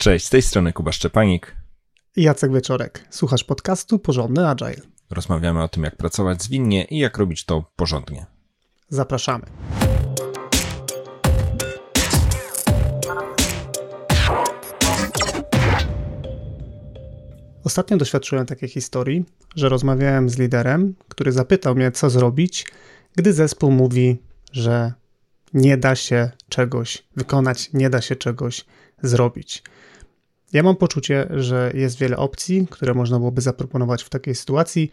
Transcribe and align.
Cześć, 0.00 0.26
z 0.26 0.30
tej 0.30 0.42
strony 0.42 0.72
Kuba 0.72 0.92
Szczepanik. 0.92 1.56
I 2.16 2.22
Jacek 2.22 2.52
Wieczorek. 2.52 3.06
Słuchasz 3.10 3.44
podcastu 3.44 3.98
Porządny 3.98 4.48
Agile. 4.48 4.82
Rozmawiamy 5.10 5.62
o 5.62 5.68
tym, 5.68 5.84
jak 5.84 5.96
pracować 5.96 6.42
zwinnie 6.42 6.84
i 6.84 6.98
jak 6.98 7.18
robić 7.18 7.44
to 7.44 7.64
porządnie. 7.76 8.26
Zapraszamy. 8.88 9.46
Ostatnio 17.64 17.96
doświadczyłem 17.96 18.46
takiej 18.46 18.68
historii, 18.68 19.24
że 19.56 19.68
rozmawiałem 19.68 20.30
z 20.30 20.38
liderem, 20.38 20.94
który 21.08 21.32
zapytał 21.32 21.74
mnie, 21.74 21.92
co 21.92 22.10
zrobić, 22.10 22.66
gdy 23.16 23.32
zespół 23.32 23.70
mówi, 23.70 24.22
że 24.52 24.92
nie 25.54 25.76
da 25.76 25.96
się 25.96 26.30
czegoś 26.48 27.02
wykonać, 27.16 27.72
nie 27.72 27.90
da 27.90 28.00
się 28.00 28.16
czegoś 28.16 28.64
zrobić. 29.02 29.62
Ja 30.52 30.62
mam 30.62 30.76
poczucie, 30.76 31.26
że 31.30 31.72
jest 31.74 31.98
wiele 31.98 32.16
opcji, 32.16 32.66
które 32.70 32.94
można 32.94 33.18
byłoby 33.18 33.40
zaproponować 33.40 34.02
w 34.02 34.08
takiej 34.08 34.34
sytuacji 34.34 34.90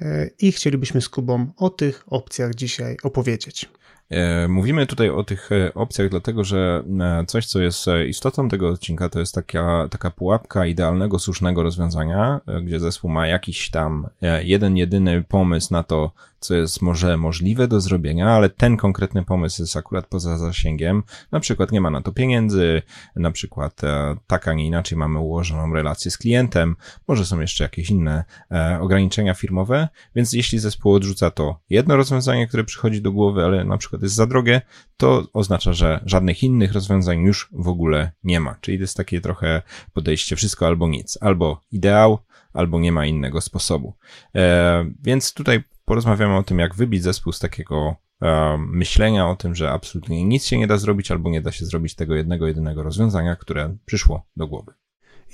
e, 0.00 0.30
i 0.38 0.52
chcielibyśmy 0.52 1.00
z 1.00 1.08
Kubą 1.08 1.46
o 1.56 1.70
tych 1.70 2.04
opcjach 2.06 2.54
dzisiaj 2.54 2.96
opowiedzieć. 3.02 3.68
E, 4.10 4.48
mówimy 4.48 4.86
tutaj 4.86 5.10
o 5.10 5.24
tych 5.24 5.52
e, 5.52 5.74
opcjach, 5.74 6.08
dlatego 6.08 6.44
że 6.44 6.84
coś, 7.26 7.46
co 7.46 7.60
jest 7.60 7.86
istotą 8.08 8.48
tego 8.48 8.68
odcinka, 8.68 9.08
to 9.08 9.20
jest 9.20 9.34
taka, 9.34 9.88
taka 9.90 10.10
pułapka 10.10 10.66
idealnego, 10.66 11.18
słusznego 11.18 11.62
rozwiązania, 11.62 12.40
gdzie 12.62 12.80
zespół 12.80 13.10
ma 13.10 13.26
jakiś 13.26 13.70
tam 13.70 14.08
jeden, 14.42 14.76
jedyny 14.76 15.24
pomysł 15.28 15.68
na 15.70 15.82
to, 15.82 16.12
co 16.44 16.54
jest 16.54 16.82
może 16.82 17.16
możliwe 17.16 17.68
do 17.68 17.80
zrobienia, 17.80 18.30
ale 18.30 18.50
ten 18.50 18.76
konkretny 18.76 19.24
pomysł 19.24 19.62
jest 19.62 19.76
akurat 19.76 20.06
poza 20.06 20.38
zasięgiem. 20.38 21.02
Na 21.32 21.40
przykład 21.40 21.72
nie 21.72 21.80
ma 21.80 21.90
na 21.90 22.02
to 22.02 22.12
pieniędzy, 22.12 22.82
na 23.16 23.30
przykład 23.30 23.84
e, 23.84 24.16
tak, 24.26 24.48
a 24.48 24.54
nie 24.54 24.66
inaczej 24.66 24.98
mamy 24.98 25.18
ułożoną 25.18 25.74
relację 25.74 26.10
z 26.10 26.18
klientem, 26.18 26.76
może 27.08 27.26
są 27.26 27.40
jeszcze 27.40 27.64
jakieś 27.64 27.90
inne 27.90 28.24
e, 28.50 28.78
ograniczenia 28.80 29.34
firmowe, 29.34 29.88
więc 30.14 30.32
jeśli 30.32 30.58
zespół 30.58 30.94
odrzuca 30.94 31.30
to 31.30 31.60
jedno 31.70 31.96
rozwiązanie, 31.96 32.46
które 32.46 32.64
przychodzi 32.64 33.02
do 33.02 33.12
głowy, 33.12 33.44
ale 33.44 33.64
na 33.64 33.78
przykład 33.78 34.02
jest 34.02 34.14
za 34.14 34.26
drogie, 34.26 34.62
to 34.96 35.26
oznacza, 35.32 35.72
że 35.72 36.00
żadnych 36.06 36.42
innych 36.42 36.72
rozwiązań 36.72 37.20
już 37.20 37.48
w 37.52 37.68
ogóle 37.68 38.12
nie 38.24 38.40
ma. 38.40 38.56
Czyli 38.60 38.78
to 38.78 38.82
jest 38.82 38.96
takie 38.96 39.20
trochę 39.20 39.62
podejście 39.92 40.36
wszystko 40.36 40.66
albo 40.66 40.88
nic, 40.88 41.18
albo 41.20 41.60
ideał, 41.72 42.18
albo 42.52 42.80
nie 42.80 42.92
ma 42.92 43.06
innego 43.06 43.40
sposobu. 43.40 43.94
E, 44.34 44.84
więc 45.02 45.34
tutaj 45.34 45.64
porozmawiamy 45.84 46.36
o 46.36 46.42
tym, 46.42 46.58
jak 46.58 46.74
wybić 46.74 47.02
zespół 47.02 47.32
z 47.32 47.38
takiego 47.38 47.96
e, 48.22 48.56
myślenia 48.58 49.28
o 49.28 49.36
tym, 49.36 49.54
że 49.54 49.70
absolutnie 49.70 50.24
nic 50.24 50.44
się 50.44 50.58
nie 50.58 50.66
da 50.66 50.76
zrobić, 50.76 51.10
albo 51.10 51.30
nie 51.30 51.40
da 51.40 51.52
się 51.52 51.66
zrobić 51.66 51.94
tego 51.94 52.14
jednego, 52.14 52.46
jedynego 52.46 52.82
rozwiązania, 52.82 53.36
które 53.36 53.76
przyszło 53.86 54.26
do 54.36 54.46
głowy. 54.46 54.72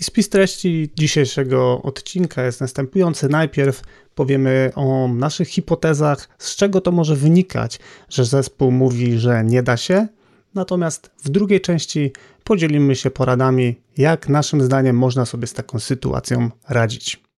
I 0.00 0.04
spis 0.04 0.28
treści 0.28 0.90
dzisiejszego 0.98 1.82
odcinka 1.82 2.42
jest 2.42 2.60
następujący. 2.60 3.28
Najpierw 3.28 3.82
powiemy 4.14 4.72
o 4.74 5.08
naszych 5.08 5.48
hipotezach, 5.48 6.28
z 6.38 6.56
czego 6.56 6.80
to 6.80 6.92
może 6.92 7.16
wynikać, 7.16 7.80
że 8.08 8.24
zespół 8.24 8.70
mówi, 8.70 9.18
że 9.18 9.44
nie 9.44 9.62
da 9.62 9.76
się. 9.76 10.06
Natomiast 10.54 11.10
w 11.24 11.28
drugiej 11.28 11.60
części 11.60 12.12
podzielimy 12.44 12.96
się 12.96 13.10
poradami, 13.10 13.74
jak 13.96 14.28
naszym 14.28 14.62
zdaniem 14.62 14.96
można 14.96 15.26
sobie 15.26 15.46
z 15.46 15.52
taką 15.52 15.78
sytuacją 15.78 16.50
radzić. 16.68 17.29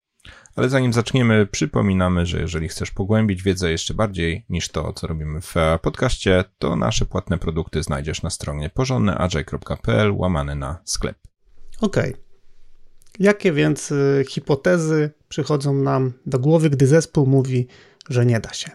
Ale 0.57 0.69
zanim 0.69 0.93
zaczniemy, 0.93 1.47
przypominamy, 1.47 2.27
że 2.27 2.41
jeżeli 2.41 2.69
chcesz 2.69 2.91
pogłębić 2.91 3.43
wiedzę 3.43 3.71
jeszcze 3.71 3.95
bardziej 3.95 4.45
niż 4.49 4.69
to, 4.69 4.93
co 4.93 5.07
robimy 5.07 5.41
w 5.41 5.55
podcaście, 5.83 6.45
to 6.59 6.77
nasze 6.77 7.07
płatne 7.07 7.39
produkty 7.39 7.83
znajdziesz 7.83 8.23
na 8.23 8.31
stronie 8.31 8.71
porządnyagile.pl 8.71 10.13
łamany 10.13 10.57
na 10.57 10.79
sklep. 10.85 11.17
Okej. 11.81 12.11
Okay. 12.11 12.23
Jakie 13.19 13.53
więc 13.53 13.93
y, 13.93 14.25
hipotezy 14.29 15.11
przychodzą 15.29 15.75
nam 15.75 16.13
do 16.27 16.39
głowy, 16.39 16.71
gdy 16.71 16.87
zespół 16.87 17.27
mówi, 17.27 17.67
że 18.09 18.27
nie 18.27 18.41
da 18.41 18.53
się? 18.53 18.71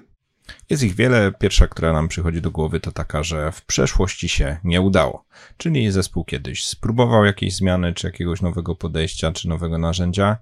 Jest 0.70 0.84
ich 0.84 0.96
wiele. 0.96 1.32
Pierwsza, 1.40 1.68
która 1.68 1.94
nam 1.94 2.08
przychodzi 2.08 2.42
do 2.42 2.52
głowy, 2.52 2.80
to 2.80 2.92
taka, 2.92 3.24
że 3.24 3.52
w 3.52 3.66
przeszłości 3.66 4.30
się 4.30 4.58
nie 4.64 4.82
udało. 4.82 5.26
Czyli 5.58 5.92
zespół 5.92 6.26
kiedyś 6.26 6.66
spróbował 6.66 7.26
jakiejś 7.26 7.56
zmiany, 7.56 7.94
czy 7.94 8.08
jakiegoś 8.08 8.42
nowego 8.42 8.76
podejścia, 8.76 9.32
czy 9.32 9.50
nowego 9.50 9.78
narzędzia, 9.78 10.38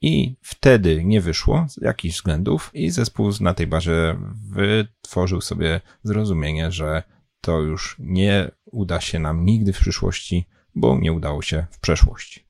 i 0.00 0.36
wtedy 0.42 1.04
nie 1.04 1.20
wyszło 1.20 1.66
z 1.68 1.82
jakichś 1.82 2.14
względów 2.14 2.70
i 2.74 2.90
zespół 2.90 3.30
na 3.40 3.54
tej 3.54 3.66
bazie 3.66 4.16
wytworzył 4.50 5.40
sobie 5.40 5.80
zrozumienie, 6.02 6.72
że 6.72 7.02
to 7.40 7.60
już 7.60 7.96
nie 7.98 8.50
uda 8.64 9.00
się 9.00 9.18
nam 9.18 9.44
nigdy 9.44 9.72
w 9.72 9.78
przyszłości, 9.78 10.46
bo 10.74 10.98
nie 10.98 11.12
udało 11.12 11.42
się 11.42 11.66
w 11.70 11.78
przeszłości. 11.80 12.44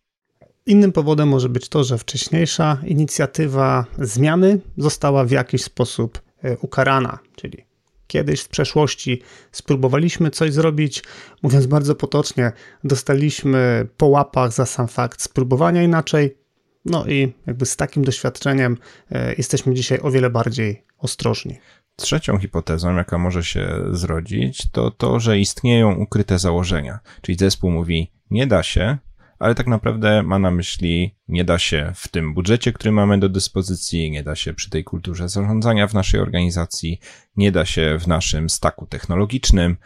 Innym 0.67 0.93
powodem 0.93 1.29
może 1.29 1.49
być 1.49 1.69
to, 1.69 1.85
że 1.85 1.99
wcześniejsza 1.99 2.79
inicjatywa 2.87 3.85
zmiany 3.99 4.61
została 4.77 5.25
w 5.25 5.31
jakiś 5.31 5.63
sposób 5.63 6.23
e, 6.43 6.59
ukarana, 6.59 7.19
czyli 7.37 7.65
kiedyś 8.07 8.41
w 8.41 8.49
przeszłości 8.49 9.23
spróbowaliśmy 9.53 10.31
coś 10.31 10.53
zrobić, 10.53 11.03
mówiąc 11.43 11.67
bardzo 11.67 11.95
potocznie, 11.95 12.53
dostaliśmy 12.85 13.89
po 13.97 14.07
łapach 14.07 14.53
za 14.53 14.67
sam 14.67 14.89
fakt 14.89 15.23
spróbowania 15.23 15.83
inaczej, 15.83 16.37
no 16.85 17.07
i 17.07 17.33
jakby 17.47 17.67
z 17.67 17.77
takim 17.77 18.05
doświadczeniem 18.05 18.79
e, 19.11 19.35
jesteśmy 19.35 19.75
dzisiaj 19.75 19.99
o 20.03 20.11
wiele 20.11 20.31
bardziej 20.31 20.85
ostrożni. 20.99 21.59
Trzecią 21.97 22.39
hipotezą, 22.39 22.97
jaka 22.97 23.19
może 23.19 23.45
się 23.45 23.69
zrodzić, 23.91 24.71
to 24.71 24.91
to, 24.91 25.21
że 25.21 25.39
istnieją 25.39 25.95
ukryte 25.95 26.39
założenia. 26.39 26.99
Czyli 27.23 27.39
zespół 27.39 27.71
mówi, 27.71 28.13
nie 28.31 28.47
da 28.47 28.63
się, 28.63 28.99
ale 29.39 29.55
tak 29.55 29.67
naprawdę 29.67 30.23
ma 30.23 30.39
na 30.39 30.51
myśli, 30.51 31.15
nie 31.29 31.45
da 31.45 31.59
się 31.59 31.93
w 31.95 32.09
tym 32.09 32.35
budżecie, 32.35 32.73
który 32.73 32.93
mamy 32.93 33.19
do 33.19 33.29
dyspozycji, 33.29 34.11
nie 34.11 34.23
da 34.23 34.37
się 34.37 34.55
przy 34.55 34.71
tej 34.71 34.85
kulturze 34.85 35.29
zarządzania 35.29 35.87
w 35.87 35.95
naszej 35.95 36.21
organizacji, 36.21 37.01
nie 37.37 37.53
da 37.53 37.65
się 37.65 37.99
w 38.01 38.07
naszym 38.07 38.51
staku 38.51 38.87
technologicznym 38.87 39.77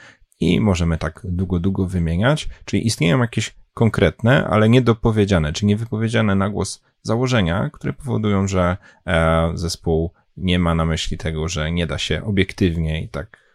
i 0.41 0.61
możemy 0.61 0.99
tak 0.99 1.21
długo, 1.25 1.59
długo 1.61 1.87
wymieniać. 1.87 2.49
Czyli 2.65 2.87
istnieją 2.87 3.19
jakieś 3.19 3.55
konkretne, 3.75 4.47
ale 4.47 4.69
niedopowiedziane, 4.69 5.53
czy 5.53 5.67
niewypowiedziane 5.67 6.35
na 6.35 6.51
głos 6.51 6.83
założenia, 7.03 7.71
które 7.73 7.93
powodują, 7.93 8.49
że 8.49 8.77
e, 9.07 9.53
zespół 9.55 10.11
nie 10.37 10.59
ma 10.59 10.75
na 10.75 10.85
myśli 10.85 11.19
tego, 11.19 11.49
że 11.49 11.73
nie 11.73 11.87
da 11.87 11.99
się 11.99 12.25
obiektywnie 12.25 13.03
i 13.03 13.09
tak 13.09 13.49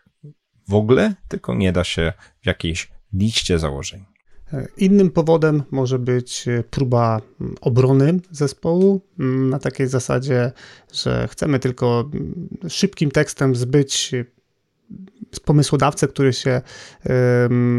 w 0.67 0.73
ogóle, 0.73 1.13
tylko 1.27 1.55
nie 1.55 1.71
da 1.71 1.83
się 1.83 2.13
w 2.41 2.45
jakiejś 2.45 2.91
liście 3.13 3.59
założeń. 3.59 4.05
Innym 4.77 5.11
powodem 5.11 5.63
może 5.71 5.99
być 5.99 6.45
próba 6.69 7.21
obrony 7.61 8.19
zespołu 8.31 9.01
na 9.49 9.59
takiej 9.59 9.87
zasadzie, 9.87 10.51
że 10.93 11.27
chcemy 11.31 11.59
tylko 11.59 12.09
szybkim 12.69 13.11
tekstem 13.11 13.55
zbyć 13.55 14.11
pomysłodawcę, 15.39 16.07
który 16.07 16.33
się 16.33 16.61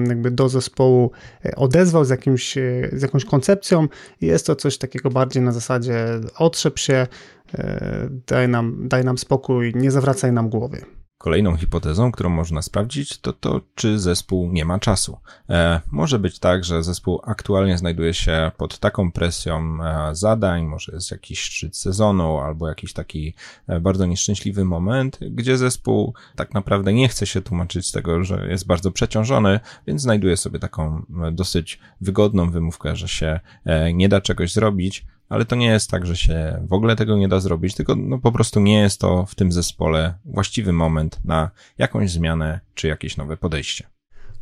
jakby 0.09 0.31
do 0.31 0.49
zespołu 0.49 1.11
odezwał 1.57 2.05
z, 2.05 2.11
jakimś, 2.11 2.55
z 2.93 3.03
jakąś 3.03 3.25
koncepcją 3.25 3.89
jest 4.21 4.47
to 4.47 4.57
coś 4.57 4.79
takiego 4.79 5.11
bardziej 5.11 5.43
na 5.43 5.53
zasadzie 5.53 6.07
otrzep 6.39 6.79
się, 6.79 7.07
e, 7.55 8.09
daj 8.27 8.49
nam, 8.49 8.89
daj 8.89 9.05
nam 9.05 9.19
spokój, 9.19 9.73
nie 9.75 9.91
zawracaj 9.91 10.33
nam 10.33 10.49
głowy. 10.49 11.04
Kolejną 11.25 11.57
hipotezą, 11.57 12.13
którą 12.13 12.31
można 12.31 12.63
sprawdzić, 12.63 13.19
to 13.19 13.33
to, 13.33 13.61
czy 13.75 13.99
zespół 13.99 14.53
nie 14.53 14.65
ma 14.65 14.79
czasu. 14.79 15.19
E, 15.51 15.81
może 15.91 16.19
być 16.19 16.39
tak, 16.39 16.65
że 16.65 16.83
zespół 16.83 17.21
aktualnie 17.25 17.79
znajduje 17.79 18.15
się 18.15 18.51
pod 18.57 18.79
taką 18.79 19.13
presją 19.13 19.79
e, 19.85 20.15
zadań, 20.15 20.65
może 20.65 20.93
jest 20.93 21.11
jakiś 21.11 21.41
szczyt 21.41 21.77
sezonu 21.77 22.39
albo 22.39 22.69
jakiś 22.69 22.93
taki 22.93 23.35
e, 23.67 23.81
bardzo 23.81 24.07
nieszczęśliwy 24.07 24.65
moment, 24.65 25.19
gdzie 25.31 25.57
zespół 25.57 26.15
tak 26.37 26.55
naprawdę 26.55 26.93
nie 26.93 27.09
chce 27.09 27.27
się 27.27 27.43
tłumaczyć 27.43 27.87
z 27.87 27.93
tego, 27.93 28.25
że 28.25 28.47
jest 28.51 28.67
bardzo 28.67 28.91
przeciążony, 28.91 29.61
więc 29.87 30.03
znajduje 30.03 30.37
sobie 30.37 30.59
taką 30.59 31.03
e, 31.25 31.33
dosyć 31.33 31.79
wygodną 32.01 32.51
wymówkę, 32.51 32.97
że 32.97 33.09
się 33.09 33.41
e, 33.65 33.93
nie 33.93 34.09
da 34.09 34.21
czegoś 34.21 34.53
zrobić, 34.53 35.07
ale 35.35 35.45
to 35.45 35.57
nie 35.57 35.67
jest 35.67 35.91
tak, 35.91 36.07
że 36.07 36.17
się 36.17 36.67
w 36.69 36.73
ogóle 36.73 36.97
tego 36.97 37.17
nie 37.17 37.29
da 37.29 37.41
zrobić, 37.41 37.75
tylko 37.75 37.97
no 37.97 38.19
po 38.19 38.33
prostu 38.33 38.61
nie 38.61 38.79
jest 38.81 39.01
to 39.01 39.27
w 39.27 39.35
tym 39.35 39.53
zespole 39.53 40.15
właściwy 40.25 40.73
moment 40.73 41.21
na 41.25 41.51
jakąś 41.79 42.11
zmianę 42.11 42.61
czy 42.75 42.89
jakieś 42.89 43.17
nowe 43.17 43.37
podejście. 43.37 43.87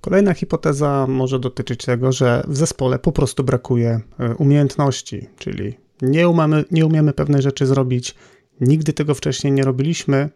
Kolejna 0.01 0.35
hipoteza 0.35 1.07
może 1.09 1.39
dotyczyć 1.39 1.85
tego, 1.85 2.13
że 2.13 2.45
w 2.49 2.57
zespole 2.57 2.99
po 2.99 3.13
prostu 3.13 3.45
brakuje 3.45 4.01
e, 4.19 4.35
umiejętności, 4.35 5.29
czyli 5.39 5.75
nie 6.03 6.29
umiemy, 6.29 6.65
nie 6.71 6.87
umiemy 6.87 7.13
pewnej 7.13 7.43
rzeczy 7.43 7.67
zrobić, 7.67 8.15
nigdy 8.61 8.93
tego 8.93 9.15
wcześniej 9.15 9.53
nie 9.53 9.63
robiliśmy, 9.63 10.31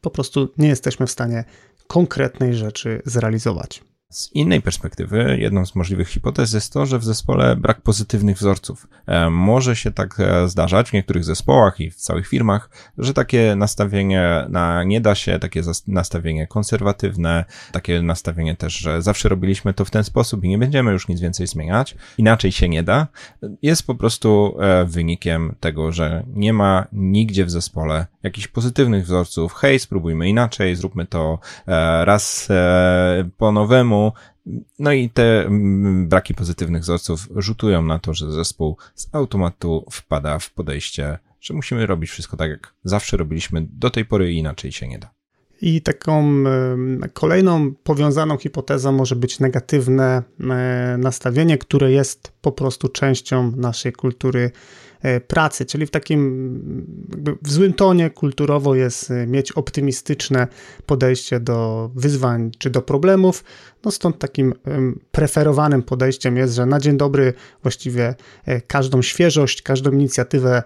po 0.00 0.10
prostu 0.10 0.48
nie 0.58 0.68
jesteśmy 0.68 1.06
w 1.06 1.10
stanie 1.10 1.44
konkretnej 1.86 2.54
rzeczy 2.54 3.02
zrealizować. 3.04 3.84
Z 4.10 4.32
innej 4.32 4.62
perspektywy, 4.62 5.36
jedną 5.40 5.66
z 5.66 5.74
możliwych 5.74 6.08
hipotez 6.08 6.52
jest 6.52 6.72
to, 6.72 6.86
że 6.86 6.98
w 6.98 7.04
zespole 7.04 7.56
brak 7.56 7.80
pozytywnych 7.80 8.36
wzorców. 8.36 8.88
E, 9.06 9.30
może 9.30 9.76
się 9.76 9.90
tak 9.90 10.20
e, 10.20 10.48
zdarzać 10.48 10.90
w 10.90 10.92
niektórych 10.92 11.24
zespołach 11.24 11.80
i 11.80 11.90
w 11.90 11.96
całych 11.96 12.28
firmach, 12.28 12.70
że 12.98 13.14
takie 13.14 13.54
nastawienie 13.56 14.46
na 14.48 14.84
nie 14.84 15.00
da 15.00 15.14
się, 15.14 15.38
takie 15.38 15.62
nastawienie 15.86 16.46
konserwatywne, 16.46 17.44
takie 17.72 18.02
nastawienie 18.02 18.56
też, 18.56 18.78
że 18.78 19.02
zawsze 19.02 19.28
robiliśmy 19.28 19.74
to 19.74 19.84
w 19.84 19.90
ten 19.90 20.04
sposób 20.04 20.44
i 20.44 20.48
nie 20.48 20.58
będziemy 20.58 20.92
już 20.92 21.08
nic 21.08 21.20
więcej 21.20 21.46
zmieniać, 21.46 21.96
inaczej 22.18 22.52
się 22.52 22.68
nie 22.68 22.82
da, 22.82 23.06
jest 23.62 23.86
po 23.86 23.94
prostu 23.94 24.56
e, 24.60 24.84
wynikiem 24.84 25.54
tego, 25.60 25.92
że 25.92 26.24
nie 26.34 26.52
ma 26.52 26.86
nigdzie 26.92 27.44
w 27.44 27.50
zespole 27.50 28.06
jakichś 28.22 28.48
pozytywnych 28.48 29.04
wzorców. 29.04 29.54
Hej, 29.54 29.78
spróbujmy 29.78 30.28
inaczej, 30.28 30.76
zróbmy 30.76 31.06
to 31.06 31.38
raz 32.04 32.48
po 33.36 33.52
nowemu, 33.52 33.97
no 34.78 34.92
i 34.92 35.10
te 35.10 35.46
mm, 35.46 36.08
braki 36.08 36.34
pozytywnych 36.34 36.82
wzorców 36.82 37.28
rzutują 37.36 37.82
na 37.82 37.98
to, 37.98 38.14
że 38.14 38.32
zespół 38.32 38.76
z 38.94 39.08
automatu 39.12 39.84
wpada 39.90 40.38
w 40.38 40.50
podejście, 40.50 41.18
że 41.40 41.54
musimy 41.54 41.86
robić 41.86 42.10
wszystko 42.10 42.36
tak, 42.36 42.50
jak 42.50 42.74
zawsze 42.84 43.16
robiliśmy 43.16 43.66
do 43.70 43.90
tej 43.90 44.04
pory 44.04 44.32
i 44.32 44.38
inaczej 44.38 44.72
się 44.72 44.88
nie 44.88 44.98
da. 44.98 45.10
I 45.60 45.82
taką 45.82 46.44
kolejną 47.12 47.74
powiązaną 47.74 48.36
hipotezą 48.36 48.92
może 48.92 49.16
być 49.16 49.40
negatywne 49.40 50.22
nastawienie, 50.98 51.58
które 51.58 51.92
jest 51.92 52.32
po 52.40 52.52
prostu 52.52 52.88
częścią 52.88 53.52
naszej 53.56 53.92
kultury 53.92 54.50
pracy, 55.26 55.66
czyli 55.66 55.86
w 55.86 55.90
takim 55.90 56.18
w 57.42 57.52
złym 57.52 57.72
tonie 57.72 58.10
kulturowo 58.10 58.74
jest 58.74 59.10
e, 59.10 59.26
mieć 59.26 59.52
optymistyczne 59.52 60.46
podejście 60.86 61.40
do 61.40 61.90
wyzwań 61.94 62.50
czy 62.58 62.70
do 62.70 62.82
problemów. 62.82 63.44
No 63.84 63.90
stąd 63.90 64.18
takim 64.18 64.54
preferowanym 65.12 65.82
podejściem 65.82 66.36
jest, 66.36 66.54
że 66.54 66.66
na 66.66 66.80
dzień 66.80 66.96
dobry 66.96 67.32
właściwie 67.62 68.14
e, 68.44 68.60
każdą 68.60 69.02
świeżość, 69.02 69.62
każdą 69.62 69.92
inicjatywę 69.92 70.62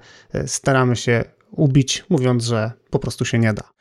staramy 0.46 0.96
się 0.96 1.24
ubić, 1.50 2.04
mówiąc, 2.08 2.44
że 2.44 2.72
po 2.90 2.98
prostu 2.98 3.24
się 3.24 3.38
nie 3.38 3.52
da. 3.52 3.71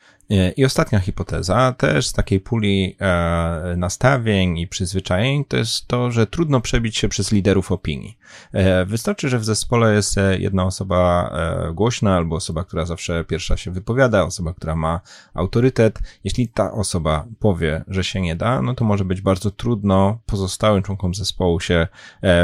I 0.56 0.64
ostatnia 0.64 0.98
hipoteza, 0.98 1.72
też 1.72 2.06
z 2.06 2.12
takiej 2.12 2.40
puli 2.40 2.96
e, 3.00 3.74
nastawień 3.76 4.58
i 4.58 4.68
przyzwyczajeń, 4.68 5.44
to 5.44 5.56
jest 5.56 5.86
to, 5.86 6.10
że 6.10 6.26
trudno 6.26 6.60
przebić 6.60 6.98
się 6.98 7.08
przez 7.08 7.32
liderów 7.32 7.72
opinii. 7.72 8.18
E, 8.52 8.84
wystarczy, 8.84 9.28
że 9.28 9.38
w 9.38 9.44
zespole 9.44 9.94
jest 9.94 10.18
e, 10.18 10.38
jedna 10.38 10.64
osoba 10.64 11.32
głośna 11.74 12.16
albo 12.16 12.36
osoba, 12.36 12.64
która 12.64 12.86
zawsze 12.86 13.24
pierwsza 13.24 13.56
się 13.56 13.70
wypowiada, 13.70 14.24
osoba, 14.24 14.54
która 14.54 14.76
ma 14.76 15.00
autorytet. 15.34 15.98
Jeśli 16.24 16.48
ta 16.48 16.72
osoba 16.72 17.26
powie, 17.38 17.84
że 17.88 18.04
się 18.04 18.20
nie 18.20 18.36
da, 18.36 18.62
no 18.62 18.74
to 18.74 18.84
może 18.84 19.04
być 19.04 19.20
bardzo 19.20 19.50
trudno 19.50 20.18
pozostałym 20.26 20.82
członkom 20.82 21.14
zespołu 21.14 21.60
się 21.60 21.88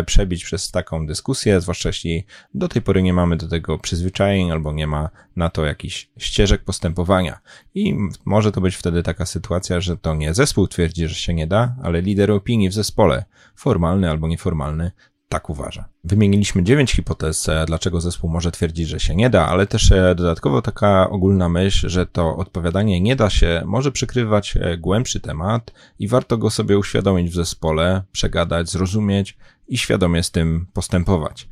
przebić 0.06 0.44
przez 0.44 0.70
taką 0.70 1.06
dyskusję, 1.06 1.60
zwłaszcza 1.60 1.88
jeśli 1.88 2.26
do 2.54 2.68
tej 2.68 2.82
pory 2.82 3.02
nie 3.02 3.12
mamy 3.12 3.36
do 3.36 3.48
tego 3.48 3.78
przyzwyczajeń 3.78 4.50
albo 4.50 4.72
nie 4.72 4.86
ma 4.86 5.10
na 5.36 5.50
to 5.50 5.64
jakichś 5.64 6.10
ścieżek 6.18 6.64
postępowania. 6.64 7.40
I 7.78 7.98
może 8.24 8.52
to 8.52 8.60
być 8.60 8.76
wtedy 8.76 9.02
taka 9.02 9.26
sytuacja, 9.26 9.80
że 9.80 9.96
to 9.96 10.14
nie 10.14 10.34
zespół 10.34 10.68
twierdzi, 10.68 11.08
że 11.08 11.14
się 11.14 11.34
nie 11.34 11.46
da, 11.46 11.76
ale 11.82 12.02
lider 12.02 12.30
opinii 12.30 12.68
w 12.68 12.72
zespole, 12.72 13.24
formalny 13.54 14.10
albo 14.10 14.28
nieformalny, 14.28 14.90
tak 15.28 15.50
uważa. 15.50 15.88
Wymieniliśmy 16.04 16.62
dziewięć 16.62 16.92
hipotez, 16.92 17.48
e, 17.48 17.64
dlaczego 17.66 18.00
zespół 18.00 18.30
może 18.30 18.52
twierdzić, 18.52 18.88
że 18.88 19.00
się 19.00 19.16
nie 19.16 19.30
da, 19.30 19.46
ale 19.46 19.66
też 19.66 19.92
e, 19.92 20.14
dodatkowo 20.14 20.62
taka 20.62 21.10
ogólna 21.10 21.48
myśl, 21.48 21.88
że 21.88 22.06
to 22.06 22.36
odpowiadanie 22.36 23.00
nie 23.00 23.16
da 23.16 23.30
się 23.30 23.62
może 23.66 23.92
przykrywać 23.92 24.56
e, 24.56 24.76
głębszy 24.76 25.20
temat 25.20 25.72
i 25.98 26.08
warto 26.08 26.38
go 26.38 26.50
sobie 26.50 26.78
uświadomić 26.78 27.30
w 27.30 27.34
zespole, 27.34 28.02
przegadać, 28.12 28.70
zrozumieć 28.70 29.38
i 29.68 29.78
świadomie 29.78 30.22
z 30.22 30.30
tym 30.30 30.66
postępować. 30.72 31.48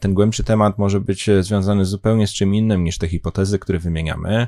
Ten 0.00 0.14
głębszy 0.14 0.44
temat 0.44 0.78
może 0.78 1.00
być 1.00 1.30
związany 1.40 1.84
zupełnie 1.84 2.26
z 2.26 2.32
czym 2.32 2.54
innym 2.54 2.84
niż 2.84 2.98
te 2.98 3.08
hipotezy, 3.08 3.58
które 3.58 3.78
wymieniamy 3.78 4.46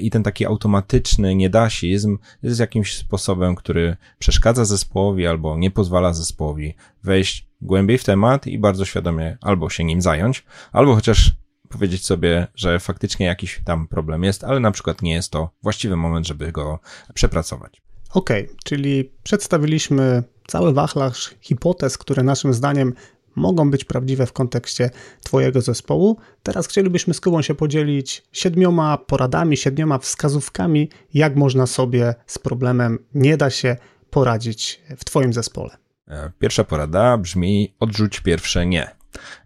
i 0.00 0.10
ten 0.10 0.22
taki 0.22 0.46
automatyczny 0.46 1.34
niedasizm 1.34 2.18
jest 2.42 2.60
jakimś 2.60 2.96
sposobem, 2.96 3.54
który 3.54 3.96
przeszkadza 4.18 4.64
zespołowi 4.64 5.26
albo 5.26 5.56
nie 5.58 5.70
pozwala 5.70 6.12
zespołowi 6.12 6.74
wejść 7.04 7.46
głębiej 7.66 7.98
w 7.98 8.04
temat 8.04 8.46
i 8.46 8.58
bardzo 8.58 8.84
świadomie 8.84 9.38
albo 9.40 9.70
się 9.70 9.84
nim 9.84 10.02
zająć, 10.02 10.44
albo 10.72 10.94
chociaż 10.94 11.32
powiedzieć 11.68 12.06
sobie, 12.06 12.46
że 12.54 12.80
faktycznie 12.80 13.26
jakiś 13.26 13.60
tam 13.64 13.88
problem 13.88 14.24
jest, 14.24 14.44
ale 14.44 14.60
na 14.60 14.70
przykład 14.70 15.02
nie 15.02 15.14
jest 15.14 15.30
to 15.30 15.50
właściwy 15.62 15.96
moment, 15.96 16.26
żeby 16.26 16.52
go 16.52 16.78
przepracować. 17.14 17.82
OK, 18.10 18.30
czyli 18.64 19.12
przedstawiliśmy 19.22 20.22
cały 20.46 20.72
wachlarz 20.72 21.34
hipotez, 21.40 21.98
które 21.98 22.22
naszym 22.22 22.54
zdaniem 22.54 22.94
mogą 23.36 23.70
być 23.70 23.84
prawdziwe 23.84 24.26
w 24.26 24.32
kontekście 24.32 24.90
Twojego 25.22 25.60
zespołu. 25.60 26.16
Teraz 26.42 26.66
chcielibyśmy 26.66 27.14
z 27.14 27.20
Kubą 27.20 27.42
się 27.42 27.54
podzielić 27.54 28.22
siedmioma 28.32 28.98
poradami, 28.98 29.56
siedmioma 29.56 29.98
wskazówkami, 29.98 30.90
jak 31.14 31.36
można 31.36 31.66
sobie 31.66 32.14
z 32.26 32.38
problemem 32.38 32.98
nie 33.14 33.36
da 33.36 33.50
się 33.50 33.76
poradzić 34.10 34.82
w 34.96 35.04
Twoim 35.04 35.32
zespole. 35.32 35.85
E, 36.08 36.30
pierwsza 36.38 36.64
porada 36.64 37.18
brzmi: 37.18 37.74
odrzuć 37.80 38.20
pierwsze 38.20 38.66
nie. 38.66 38.96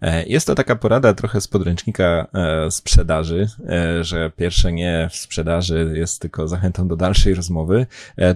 E, 0.02 0.26
jest 0.26 0.46
to 0.46 0.54
taka 0.54 0.76
porada 0.76 1.14
trochę 1.14 1.40
z 1.40 1.48
podręcznika 1.48 2.26
e, 2.34 2.70
sprzedaży, 2.70 3.48
że 4.00 4.30
pierwsze 4.36 4.72
nie 4.72 5.08
w 5.12 5.16
sprzedaży 5.16 5.92
jest 5.94 6.20
tylko 6.20 6.48
zachętą 6.48 6.88
do 6.88 6.96
dalszej 6.96 7.34
rozmowy. 7.34 7.86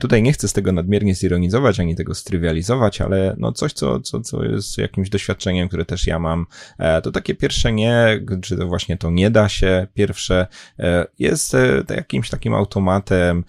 Tutaj 0.01 0.23
nie 0.23 0.33
chcę 0.33 0.49
z 0.49 0.53
tego 0.53 0.73
nadmiernie 0.73 1.15
zironizować, 1.15 1.81
ani 1.81 1.97
tego 1.97 2.15
strywializować, 2.15 3.01
ale 3.01 3.35
no 3.39 3.53
coś, 3.53 3.73
co, 3.73 4.01
co, 4.01 4.21
co 4.21 4.45
jest 4.45 4.79
jakimś 4.79 5.09
doświadczeniem, 5.11 5.69
które 5.69 5.85
też 5.85 6.07
ja 6.07 6.19
mam, 6.19 6.47
to 7.03 7.13
takie 7.13 7.35
pierwsze 7.35 7.73
nie, 7.73 8.21
czy 8.43 8.57
to 8.57 8.67
właśnie 8.67 8.97
to 8.97 9.11
nie 9.11 9.31
da 9.31 9.49
się, 9.49 9.87
pierwsze 9.95 10.47
jest 11.19 11.57
jakimś 11.91 12.31
takim 12.31 12.55
automatem, 12.55 13.45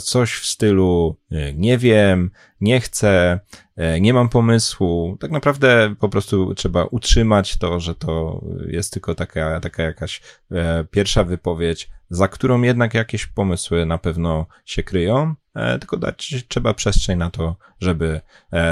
coś 0.00 0.32
w 0.32 0.46
stylu 0.46 1.16
nie 1.54 1.78
wiem, 1.78 2.30
nie 2.60 2.80
chcę, 2.80 3.40
e, 3.76 4.00
nie 4.00 4.14
mam 4.14 4.28
pomysłu. 4.28 5.16
Tak 5.20 5.30
naprawdę 5.30 5.94
po 6.00 6.08
prostu 6.08 6.54
trzeba 6.54 6.84
utrzymać 6.84 7.56
to, 7.56 7.80
że 7.80 7.94
to 7.94 8.44
jest 8.66 8.92
tylko 8.92 9.14
taka, 9.14 9.60
taka 9.60 9.82
jakaś 9.82 10.20
e, 10.50 10.84
pierwsza 10.90 11.24
wypowiedź, 11.24 11.88
za 12.10 12.28
którą 12.28 12.62
jednak 12.62 12.94
jakieś 12.94 13.26
pomysły 13.26 13.86
na 13.86 13.98
pewno 13.98 14.46
się 14.64 14.82
kryją, 14.82 15.34
e, 15.54 15.78
tylko 15.78 15.96
dać 15.96 16.44
trzeba 16.48 16.74
przestrzeń 16.74 17.18
na 17.18 17.30
to, 17.30 17.56
żeby 17.80 18.20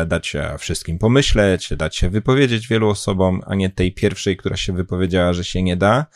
dać 0.07 0.27
się 0.27 0.55
wszystkim 0.59 0.99
pomyśleć, 0.99 1.73
dać 1.77 1.97
się 1.97 2.11
wypowiedzieć 2.11 2.69
wielu 2.69 2.89
osobom, 2.89 3.43
a 3.47 3.55
nie 3.55 3.71
tej 3.71 3.93
pierwszej, 3.93 4.37
która 4.37 4.57
się 4.57 4.73
wypowiedziała, 4.73 5.33
że 5.33 5.45
się 5.45 5.63
nie 5.63 5.77
da. 5.77 6.07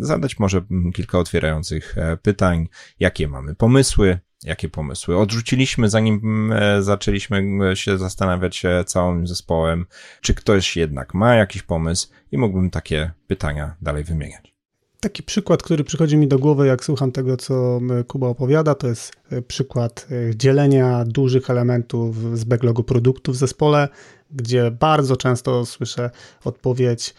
Zadać 0.00 0.38
może 0.38 0.62
kilka 0.94 1.18
otwierających 1.18 1.96
pytań, 2.22 2.68
jakie 3.00 3.28
mamy 3.28 3.54
pomysły, 3.54 4.18
jakie 4.44 4.68
pomysły 4.68 5.18
odrzuciliśmy, 5.18 5.88
zanim 5.88 6.52
e, 6.52 6.82
zaczęliśmy 6.82 7.42
się 7.74 7.98
zastanawiać 7.98 8.62
całym 8.86 9.26
zespołem, 9.26 9.86
czy 10.20 10.34
ktoś 10.34 10.76
jednak 10.76 11.14
ma 11.14 11.34
jakiś 11.34 11.62
pomysł 11.62 12.08
i 12.32 12.38
mógłbym 12.38 12.70
takie 12.70 13.10
pytania 13.26 13.76
dalej 13.82 14.04
wymieniać. 14.04 14.52
Taki 15.00 15.22
przykład, 15.22 15.62
który 15.62 15.84
przychodzi 15.84 16.16
mi 16.16 16.28
do 16.28 16.38
głowy, 16.38 16.66
jak 16.66 16.84
słucham 16.84 17.12
tego, 17.12 17.36
co 17.36 17.80
Kuba 18.08 18.26
opowiada, 18.26 18.74
to 18.74 18.88
jest 18.88 19.12
e, 19.30 19.42
przykład 19.42 20.06
e, 20.10 20.36
dzielenia 20.36 21.04
dużych 21.06 21.50
elementów 21.50 22.38
z 22.38 22.44
backlogu 22.44 22.84
produktu 22.84 23.32
w 23.32 23.36
zespole, 23.36 23.88
gdzie 24.30 24.70
bardzo 24.70 25.16
często 25.16 25.66
słyszę 25.66 26.10
odpowiedź: 26.44 27.14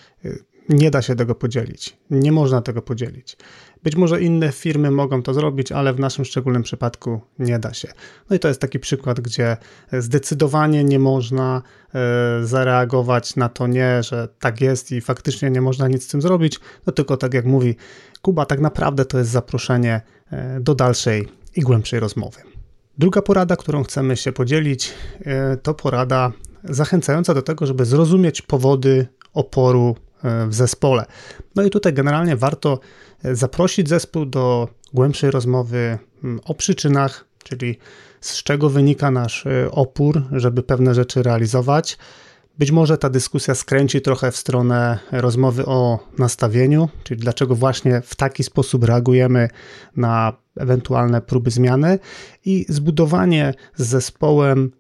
nie 0.70 0.92
da 0.92 1.02
się 1.02 1.16
tego 1.16 1.36
podzielić, 1.36 1.98
nie 2.10 2.32
można 2.32 2.62
tego 2.62 2.82
podzielić. 2.82 3.38
Być 3.84 3.96
może 3.96 4.22
inne 4.22 4.52
firmy 4.52 4.92
mogą 4.92 5.24
to 5.24 5.34
zrobić, 5.34 5.72
ale 5.72 5.94
w 5.94 6.00
naszym 6.00 6.26
szczególnym 6.26 6.64
przypadku 6.64 7.22
nie 7.40 7.60
da 7.60 7.74
się. 7.74 7.88
No 8.30 8.36
i 8.36 8.40
to 8.40 8.48
jest 8.48 8.62
taki 8.62 8.80
przykład, 8.80 9.20
gdzie 9.20 9.58
zdecydowanie 9.92 10.84
nie 10.84 11.00
można 11.00 11.62
e, 11.94 12.46
zareagować 12.46 13.36
na 13.36 13.50
to 13.50 13.68
nie, 13.68 14.04
że 14.04 14.28
tak 14.40 14.62
jest 14.62 14.92
i 14.92 15.02
faktycznie 15.02 15.50
nie 15.50 15.62
można 15.62 15.88
nic 15.88 16.04
z 16.04 16.08
tym 16.08 16.22
zrobić, 16.22 16.60
no 16.88 16.94
tylko 16.94 17.18
tak 17.18 17.34
jak 17.34 17.46
mówi 17.46 17.76
Kuba, 18.22 18.46
tak 18.46 18.60
naprawdę 18.60 19.06
to 19.06 19.18
jest 19.18 19.32
zaproszenie 19.32 20.02
e, 20.32 20.60
do 20.60 20.76
dalszej 20.76 21.28
i 21.56 21.62
głębszej 21.62 22.00
rozmowy. 22.00 22.38
Druga 22.98 23.22
porada, 23.22 23.56
którą 23.56 23.84
chcemy 23.84 24.18
się 24.18 24.32
podzielić, 24.32 24.94
e, 25.26 25.58
to 25.58 25.74
porada 25.74 26.32
zachęcająca 26.64 27.34
do 27.34 27.42
tego, 27.42 27.66
żeby 27.66 27.86
zrozumieć 27.86 28.42
powody 28.42 29.08
oporu 29.34 29.96
w 30.48 30.54
zespole. 30.54 31.06
No 31.56 31.64
i 31.64 31.70
tutaj 31.70 31.94
generalnie 31.94 32.36
warto 32.36 32.80
zaprosić 33.24 33.90
zespół 33.90 34.26
do 34.26 34.68
głębszej 34.94 35.32
rozmowy 35.32 35.98
mm, 36.24 36.40
o 36.46 36.54
przyczynach, 36.56 37.26
czyli 37.44 37.78
z 38.22 38.44
czego 38.44 38.70
wynika 38.70 39.12
nasz 39.12 39.46
y, 39.46 39.72
opór, 39.72 40.24
żeby 40.32 40.64
pewne 40.64 40.96
rzeczy 40.96 41.24
realizować. 41.24 41.98
Być 42.58 42.72
może 42.72 42.98
ta 42.98 43.10
dyskusja 43.10 43.56
skręci 43.56 44.02
trochę 44.02 44.32
w 44.32 44.38
stronę 44.38 45.00
rozmowy 45.12 45.66
o 45.66 46.00
nastawieniu, 46.18 46.90
czyli 47.04 47.20
dlaczego 47.20 47.56
właśnie 47.56 48.02
w 48.02 48.16
taki 48.16 48.44
sposób 48.44 48.84
reagujemy 48.84 49.50
na 49.96 50.34
ewentualne 50.58 51.22
próby 51.22 51.52
zmiany 51.52 52.00
i 52.46 52.66
zbudowanie 52.70 53.54
z 53.76 53.88
zespołem 53.88 54.72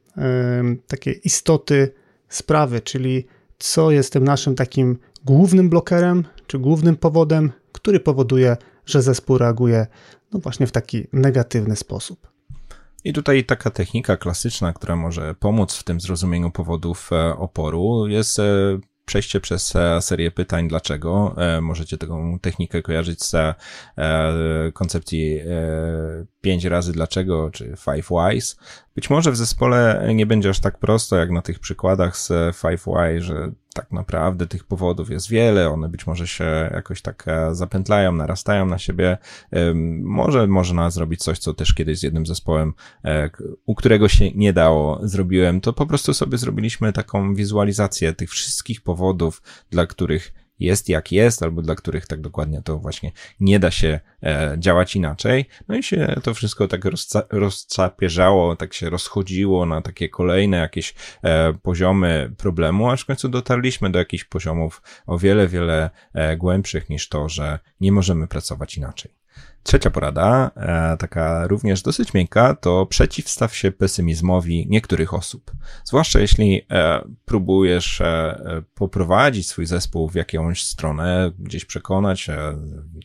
takie 0.87 1.11
istoty 1.11 1.93
sprawy, 2.29 2.81
czyli 2.81 3.27
co 3.59 3.91
jest 3.91 4.13
tym 4.13 4.23
naszym 4.23 4.55
takim 4.55 4.97
głównym 5.25 5.69
blokerem, 5.69 6.23
czy 6.47 6.59
głównym 6.59 6.95
powodem, 6.95 7.51
który 7.71 7.99
powoduje, 7.99 8.57
że 8.85 9.01
zespół 9.01 9.37
reaguje 9.37 9.87
no 10.33 10.39
właśnie 10.39 10.67
w 10.67 10.71
taki 10.71 11.07
negatywny 11.13 11.75
sposób. 11.75 12.33
I 13.03 13.13
tutaj 13.13 13.43
taka 13.43 13.69
technika 13.69 14.17
klasyczna, 14.17 14.73
która 14.73 14.95
może 14.95 15.35
pomóc 15.39 15.75
w 15.75 15.83
tym 15.83 16.01
zrozumieniu 16.01 16.51
powodów 16.51 17.09
e, 17.11 17.35
oporu, 17.35 18.07
jest 18.07 18.39
e, 18.39 18.43
przejście 19.05 19.39
przez 19.39 19.75
e, 19.75 20.01
serię 20.01 20.31
pytań 20.31 20.67
dlaczego. 20.67 21.35
Możecie 21.61 21.97
taką 21.97 22.39
technikę 22.39 22.81
kojarzyć 22.81 23.23
z 23.23 23.35
koncepcji 24.73 25.39
5 26.41 26.65
razy 26.65 26.91
dlaczego, 26.91 27.49
czy 27.51 27.75
five 27.77 28.09
whys. 28.11 28.57
Być 28.95 29.09
może 29.09 29.31
w 29.31 29.37
zespole 29.37 30.09
nie 30.15 30.25
będzie 30.25 30.49
aż 30.49 30.59
tak 30.59 30.79
prosto, 30.79 31.17
jak 31.17 31.31
na 31.31 31.41
tych 31.41 31.59
przykładach 31.59 32.17
z 32.17 32.55
five 32.55 32.85
why, 32.87 33.21
że 33.21 33.51
tak 33.73 33.91
naprawdę 33.91 34.47
tych 34.47 34.63
powodów 34.63 35.09
jest 35.09 35.29
wiele, 35.29 35.69
one 35.69 35.89
być 35.89 36.07
może 36.07 36.27
się 36.27 36.69
jakoś 36.73 37.01
tak 37.01 37.23
e, 37.27 37.55
zapętlają, 37.55 38.11
narastają 38.11 38.65
na 38.65 38.77
siebie. 38.77 39.17
Może 40.01 40.47
można 40.47 40.89
zrobić 40.89 41.23
coś, 41.23 41.39
co 41.39 41.53
też 41.53 41.73
kiedyś 41.73 41.99
z 41.99 42.03
jednym 42.03 42.25
zespołem, 42.25 42.73
e, 43.05 43.29
u 43.65 43.75
którego 43.75 44.07
się 44.07 44.31
nie 44.31 44.53
dało, 44.53 44.99
zrobiłem, 45.03 45.61
to 45.61 45.73
po 45.73 45.85
prostu 45.85 46.13
sobie 46.13 46.37
zrobiliśmy 46.37 46.93
taką 46.93 47.35
wizualizację 47.35 48.13
tych 48.13 48.29
wszystkich 48.29 48.81
powodów, 48.81 49.41
dla 49.69 49.87
których 49.87 50.42
jest 50.59 50.89
jak 50.89 51.11
jest, 51.11 51.43
albo 51.43 51.61
dla 51.61 51.75
których 51.75 52.07
tak 52.07 52.21
dokładnie 52.21 52.61
to 52.61 52.77
właśnie 52.77 53.11
nie 53.39 53.59
da 53.59 53.71
się 53.71 53.99
e, 54.23 54.55
działać 54.59 54.95
inaczej. 54.95 55.45
No 55.67 55.75
i 55.75 55.83
się 55.83 56.15
to 56.23 56.33
wszystko 56.33 56.67
tak 56.67 56.85
rozca 56.85 57.23
rozcapierzało, 57.29 58.55
tak 58.55 58.73
się 58.73 58.89
rozchodziło 58.89 59.65
na 59.65 59.81
takie 59.81 60.09
kolejne 60.09 60.57
jakieś 60.57 60.93
e, 61.23 61.53
poziomy 61.53 62.31
problemu, 62.37 62.89
aż 62.89 63.01
w 63.01 63.05
końcu 63.05 63.29
dotarliśmy 63.29 63.89
do 63.89 63.99
jakichś 63.99 64.23
poziomów 64.23 64.81
o 65.07 65.17
wiele, 65.17 65.47
wiele 65.47 65.89
e, 66.13 66.37
głębszych 66.37 66.89
niż 66.89 67.09
to, 67.09 67.29
że 67.29 67.59
nie 67.79 67.91
możemy 67.91 68.27
pracować 68.27 68.77
inaczej. 68.77 69.23
Trzecia 69.63 69.89
porada, 69.89 70.51
e, 70.55 70.97
taka 70.97 71.47
również 71.47 71.81
dosyć 71.81 72.13
miękka, 72.13 72.55
to 72.55 72.85
przeciwstaw 72.85 73.55
się 73.55 73.71
pesymizmowi 73.71 74.67
niektórych 74.69 75.13
osób. 75.13 75.51
Zwłaszcza 75.83 76.19
jeśli 76.19 76.61
e, 76.71 77.01
próbujesz 77.25 78.01
e, 78.01 78.63
poprowadzić 78.75 79.47
swój 79.47 79.65
zespół 79.65 80.09
w 80.09 80.15
jakąś 80.15 80.63
stronę, 80.63 81.31
gdzieś 81.39 81.65
przekonać, 81.65 82.29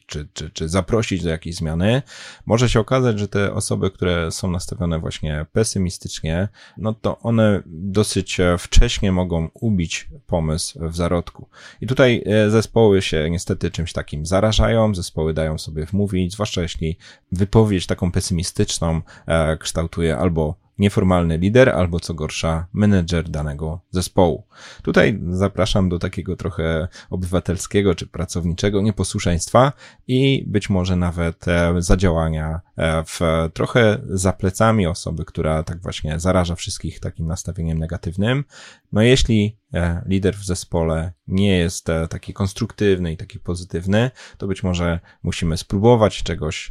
czy, 0.07 0.29
czy, 0.33 0.51
czy 0.51 0.69
zaprosić 0.69 1.23
do 1.23 1.29
jakiejś 1.29 1.57
zmiany, 1.57 2.03
może 2.47 2.69
się 2.69 2.81
okazać, 2.81 3.19
że 3.19 3.29
te 3.29 3.55
osoby, 3.55 3.91
które 3.91 4.31
są 4.31 4.51
nastawione 4.51 4.99
właśnie 4.99 5.47
pesymistycznie, 5.53 6.49
no 6.77 6.95
to 6.95 7.19
one 7.19 7.63
dosyć 7.67 8.39
wcześnie 8.59 9.13
mogą 9.13 9.49
ubić 9.55 10.09
pomysł 10.27 10.89
w 10.89 10.97
zarodku. 10.97 11.49
I 11.81 11.87
tutaj 11.87 12.25
zespoły 12.49 13.03
się 13.03 13.31
niestety 13.31 13.71
czymś 13.71 13.93
takim 13.93 14.27
zarażają, 14.27 14.95
zespoły 14.95 15.35
dają 15.35 15.59
sobie 15.59 15.87
wmówić, 15.87 16.33
zwłaszcza 16.33 16.48
zwłaszcza 16.49 16.63
jeśli 16.63 16.97
wypowiedź 17.33 17.87
taką 17.87 18.13
pesymistyczną 18.13 19.03
e, 19.27 19.57
kształtuje 19.57 20.17
albo 20.19 20.55
nieformalny 20.79 21.39
lider, 21.39 21.69
albo 21.69 22.01
co 22.01 22.15
gorsza, 22.15 22.67
menedżer 22.73 23.29
danego 23.29 23.81
zespołu. 23.91 24.47
Tutaj 24.83 25.21
zapraszam 25.31 25.89
do 25.89 25.99
takiego 25.99 26.37
trochę 26.37 26.89
obywatelskiego 27.11 27.95
czy 27.95 28.07
pracowniczego 28.07 28.81
nieposłuszeństwa 28.81 29.73
i 30.07 30.45
być 30.47 30.71
może 30.71 30.97
nawet 30.97 31.49
e, 31.49 31.75
zadziałania 31.79 32.61
e, 32.77 33.05
w 33.05 33.21
trochę 33.55 33.99
za 34.09 34.33
plecami 34.33 34.87
osoby, 34.87 35.25
która 35.25 35.63
tak 35.63 35.83
właśnie 35.83 36.21
zaraża 36.21 36.55
wszystkich 36.55 37.01
takim 37.01 37.27
nastawieniem 37.27 37.79
negatywnym. 37.79 38.45
No 38.93 39.03
jeśli 39.03 39.59
e, 39.75 40.03
lider 40.07 40.37
w 40.37 40.45
zespole 40.45 41.13
nie 41.27 41.59
jest 41.59 41.87
taki 42.11 42.33
konstruktywny 42.33 43.13
i 43.13 43.17
taki 43.17 43.39
pozytywny, 43.39 44.11
to 44.39 44.47
być 44.47 44.63
może 44.63 45.01
musimy 45.23 45.57
spróbować 45.57 46.23
czegoś 46.23 46.71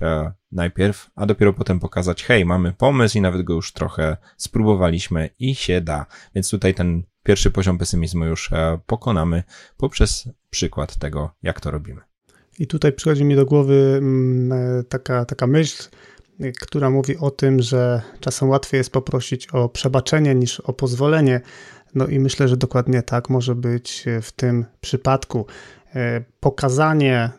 najpierw, 0.52 1.10
a 1.16 1.26
dopiero 1.26 1.54
potem 1.54 1.80
pokazać, 1.80 2.24
hej, 2.24 2.46
mamy 2.46 2.74
pomysł 2.74 3.18
i 3.18 3.22
nawet 3.22 3.42
go 3.42 3.54
już 3.54 3.74
trochę 3.74 4.18
spróbowaliśmy 4.38 5.30
i 5.40 5.56
się 5.56 5.82
da. 5.82 6.06
Więc 6.36 6.50
tutaj 6.50 6.74
ten 6.74 7.04
pierwszy 7.24 7.52
poziom 7.52 7.78
pesymizmu 7.78 8.26
już 8.26 8.54
e, 8.54 8.80
pokonamy 8.86 9.44
poprzez 9.78 10.30
przykład 10.50 10.96
tego, 10.96 11.32
jak 11.44 11.62
to 11.62 11.72
robimy. 11.72 12.02
I 12.60 12.68
tutaj 12.68 12.94
przychodzi 12.94 13.26
mi 13.26 13.36
do 13.36 13.46
głowy 13.46 13.96
mm, 13.98 14.52
e, 14.52 14.84
taka, 14.84 15.26
taka 15.26 15.48
myśl, 15.48 15.84
która 16.62 16.90
mówi 16.90 17.18
o 17.18 17.32
tym, 17.32 17.62
że 17.62 18.02
czasem 18.20 18.50
łatwiej 18.50 18.78
jest 18.78 18.92
poprosić 18.92 19.48
o 19.48 19.70
przebaczenie 19.70 20.36
niż 20.36 20.60
o 20.60 20.74
pozwolenie. 20.74 21.42
No 21.96 22.08
i 22.08 22.20
myślę, 22.20 22.48
że 22.48 22.58
dokładnie 22.58 23.02
tak 23.02 23.30
może 23.30 23.56
być 23.56 24.06
w 24.22 24.32
tym 24.32 24.66
przypadku. 24.82 25.46
E, 25.96 26.24
pokazanie 26.40 27.30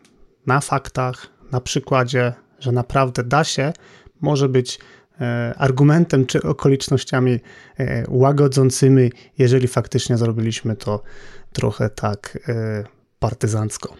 na 0.46 0.60
faktach, 0.60 1.26
na 1.52 1.60
przykładzie 1.60 2.32
że 2.60 2.72
naprawdę 2.72 3.24
da 3.24 3.44
się, 3.44 3.72
może 4.20 4.48
być 4.48 4.78
e, 5.20 5.54
argumentem 5.58 6.26
czy 6.26 6.42
okolicznościami 6.42 7.40
e, 7.78 8.04
łagodzącymi, 8.08 9.12
jeżeli 9.38 9.68
faktycznie 9.68 10.16
zrobiliśmy 10.16 10.76
to 10.76 11.02
trochę 11.52 11.90
tak 11.90 12.38
e, 12.48 12.84
partyzancko. 13.18 13.96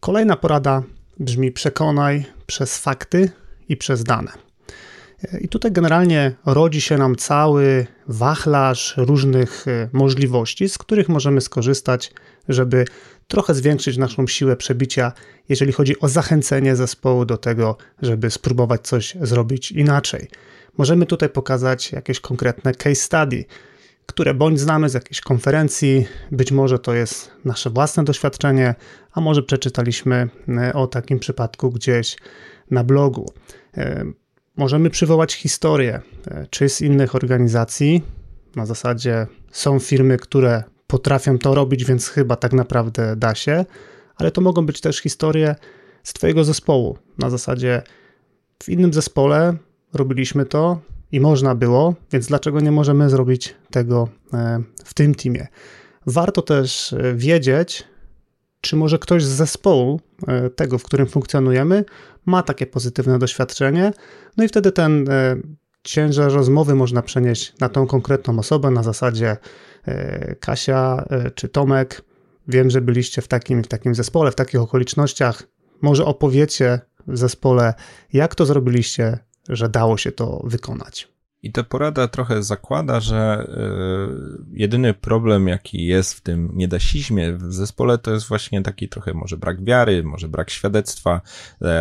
Kolejna 0.00 0.36
porada 0.36 0.82
brzmi: 1.20 1.52
przekonaj 1.52 2.24
przez 2.46 2.78
fakty 2.78 3.30
i 3.68 3.76
przez 3.76 4.04
dane. 4.04 4.32
I 5.40 5.48
tutaj 5.48 5.72
generalnie 5.72 6.34
rodzi 6.46 6.80
się 6.80 6.98
nam 6.98 7.16
cały 7.16 7.86
wachlarz 8.08 8.94
różnych 8.96 9.66
możliwości, 9.92 10.68
z 10.68 10.78
których 10.78 11.08
możemy 11.08 11.40
skorzystać, 11.40 12.12
żeby 12.48 12.84
trochę 13.28 13.54
zwiększyć 13.54 13.96
naszą 13.96 14.26
siłę 14.26 14.56
przebicia, 14.56 15.12
jeżeli 15.48 15.72
chodzi 15.72 16.00
o 16.00 16.08
zachęcenie 16.08 16.76
zespołu 16.76 17.24
do 17.24 17.36
tego, 17.36 17.76
żeby 18.02 18.30
spróbować 18.30 18.80
coś 18.80 19.16
zrobić 19.20 19.72
inaczej. 19.72 20.28
Możemy 20.78 21.06
tutaj 21.06 21.28
pokazać 21.28 21.92
jakieś 21.92 22.20
konkretne 22.20 22.74
case 22.74 22.94
study, 22.94 23.44
które 24.06 24.34
bądź 24.34 24.60
znamy 24.60 24.88
z 24.88 24.94
jakiejś 24.94 25.20
konferencji, 25.20 26.06
być 26.30 26.52
może 26.52 26.78
to 26.78 26.94
jest 26.94 27.30
nasze 27.44 27.70
własne 27.70 28.04
doświadczenie, 28.04 28.74
a 29.12 29.20
może 29.20 29.42
przeczytaliśmy 29.42 30.28
e, 30.48 30.72
o 30.72 30.86
takim 30.86 31.18
przypadku 31.18 31.70
gdzieś 31.70 32.16
na 32.70 32.84
blogu. 32.84 33.32
Możemy 34.56 34.90
przywołać 34.90 35.34
historię, 35.34 36.00
e, 36.26 36.46
czy 36.50 36.68
z 36.68 36.80
innych 36.80 37.14
organizacji. 37.14 38.02
Na 38.56 38.66
zasadzie 38.66 39.26
są 39.50 39.78
firmy, 39.78 40.16
które 40.16 40.62
potrafią 40.86 41.38
to 41.38 41.54
robić, 41.54 41.84
więc 41.84 42.08
chyba 42.08 42.36
tak 42.36 42.52
naprawdę 42.52 43.16
da 43.16 43.34
się, 43.34 43.64
ale 44.16 44.30
to 44.30 44.40
mogą 44.40 44.66
być 44.66 44.80
też 44.80 44.98
historie 44.98 45.56
z 46.02 46.12
Twojego 46.12 46.44
zespołu. 46.44 46.98
Na 47.18 47.30
zasadzie 47.30 47.82
w 48.62 48.68
innym 48.68 48.92
zespole 48.92 49.56
robiliśmy 49.92 50.46
to 50.46 50.80
i 51.12 51.20
można 51.20 51.54
było, 51.54 51.94
więc 52.12 52.26
dlaczego 52.26 52.60
nie 52.60 52.72
możemy 52.72 53.10
zrobić 53.10 53.54
tego 53.70 54.08
e, 54.34 54.62
w 54.84 54.94
tym 54.94 55.14
teamie? 55.14 55.46
Warto 56.06 56.42
też 56.42 56.92
e, 56.92 57.14
wiedzieć, 57.14 57.84
czy 58.62 58.76
może 58.76 58.98
ktoś 58.98 59.24
z 59.24 59.28
zespołu, 59.28 60.00
e, 60.28 60.50
tego, 60.50 60.78
w 60.78 60.82
którym 60.82 61.06
funkcjonujemy, 61.06 61.84
ma 62.26 62.42
takie 62.42 62.66
pozytywne 62.66 63.18
doświadczenie, 63.18 63.92
no 64.36 64.44
i 64.44 64.48
wtedy 64.48 64.72
ten 64.72 65.06
ciężar 65.82 66.32
rozmowy 66.32 66.74
można 66.74 67.02
przenieść 67.02 67.54
na 67.60 67.68
tą 67.68 67.86
konkretną 67.86 68.38
osobę 68.38 68.70
na 68.70 68.82
zasadzie 68.82 69.36
E, 69.86 70.34
Kasia 70.34 71.04
e, 71.10 71.30
czy 71.30 71.48
Tomek, 71.48 72.02
wiem, 72.48 72.70
że 72.70 72.80
byliście 72.80 73.22
w 73.22 73.28
takim 73.28 73.62
w 73.62 73.68
takim 73.68 73.94
zespole, 73.94 74.30
w 74.30 74.34
takich 74.34 74.60
okolicznościach. 74.60 75.42
Może 75.80 76.04
opowiecie 76.04 76.80
w 77.06 77.18
zespole, 77.18 77.74
jak 78.12 78.34
to 78.34 78.46
zrobiliście, 78.46 79.18
że 79.48 79.68
dało 79.68 79.96
się 79.96 80.12
to 80.12 80.40
wykonać. 80.44 81.11
I 81.42 81.52
ta 81.52 81.62
porada 81.62 82.08
trochę 82.08 82.42
zakłada, 82.42 83.00
że 83.00 83.46
y, 83.48 84.58
jedyny 84.58 84.94
problem, 84.94 85.48
jaki 85.48 85.86
jest 85.86 86.14
w 86.14 86.20
tym 86.20 86.50
niedasizmie 86.54 87.32
w 87.32 87.52
zespole, 87.52 87.98
to 87.98 88.12
jest 88.12 88.28
właśnie 88.28 88.62
taki 88.62 88.88
trochę 88.88 89.14
może 89.14 89.36
brak 89.36 89.64
wiary, 89.64 90.02
może 90.02 90.28
brak 90.28 90.50
świadectwa, 90.50 91.20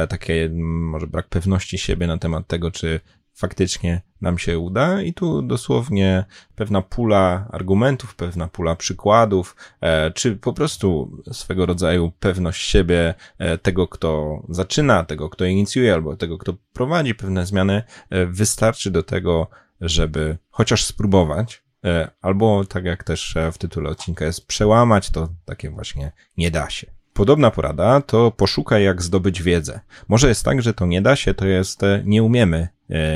y, 0.04 0.08
takie 0.08 0.50
może 0.54 1.08
brak 1.08 1.28
pewności 1.28 1.78
siebie 1.78 2.08
na 2.08 2.18
temat 2.18 2.48
tego, 2.48 2.72
czy 2.72 3.00
faktycznie 3.42 4.02
nam 4.22 4.38
się 4.38 4.60
uda 4.60 5.02
i 5.02 5.14
tu 5.14 5.42
dosłownie 5.42 6.26
pewna 6.56 6.82
pula 6.82 7.48
argumentów, 7.52 8.16
pewna 8.16 8.48
pula 8.48 8.76
przykładów, 8.76 9.56
e, 9.82 10.12
czy 10.12 10.36
po 10.36 10.54
prostu 10.54 11.18
swego 11.32 11.66
rodzaju 11.66 12.12
pewność 12.20 12.70
siebie 12.70 13.14
e, 13.38 13.58
tego, 13.58 13.88
kto 13.88 14.42
zaczyna, 14.50 15.04
tego, 15.04 15.30
kto 15.30 15.46
inicjuje, 15.46 15.94
albo 15.94 16.16
tego, 16.16 16.38
kto 16.38 16.54
prowadzi 16.74 17.16
pewne 17.16 17.46
zmiany, 17.46 17.84
e, 18.10 18.26
wystarczy 18.26 18.92
do 18.92 19.04
tego, 19.04 19.48
żeby 19.82 20.38
chociaż 20.50 20.86
spróbować, 20.86 21.64
albo 22.22 22.66
tak 22.66 22.86
jak 22.86 23.04
też 23.04 23.36
w 23.52 23.58
tytule 23.58 23.90
odcinka 23.90 24.26
jest 24.26 24.48
przełamać, 24.48 25.10
to 25.10 25.30
takie 25.46 25.70
właśnie 25.70 26.12
nie 26.38 26.52
da 26.52 26.70
się. 26.70 26.88
Podobna 27.14 27.52
porada 27.52 28.02
to 28.02 28.32
poszukaj 28.32 28.84
jak 28.84 29.02
zdobyć 29.02 29.44
wiedzę. 29.44 29.80
Może 30.08 30.28
jest 30.28 30.46
tak, 30.46 30.62
że 30.62 30.74
to 30.74 30.86
nie 30.86 31.02
da 31.02 31.16
się, 31.16 31.34
to 31.34 31.46
jest 31.46 31.82
nie 32.04 32.24
umiemy 32.24 32.68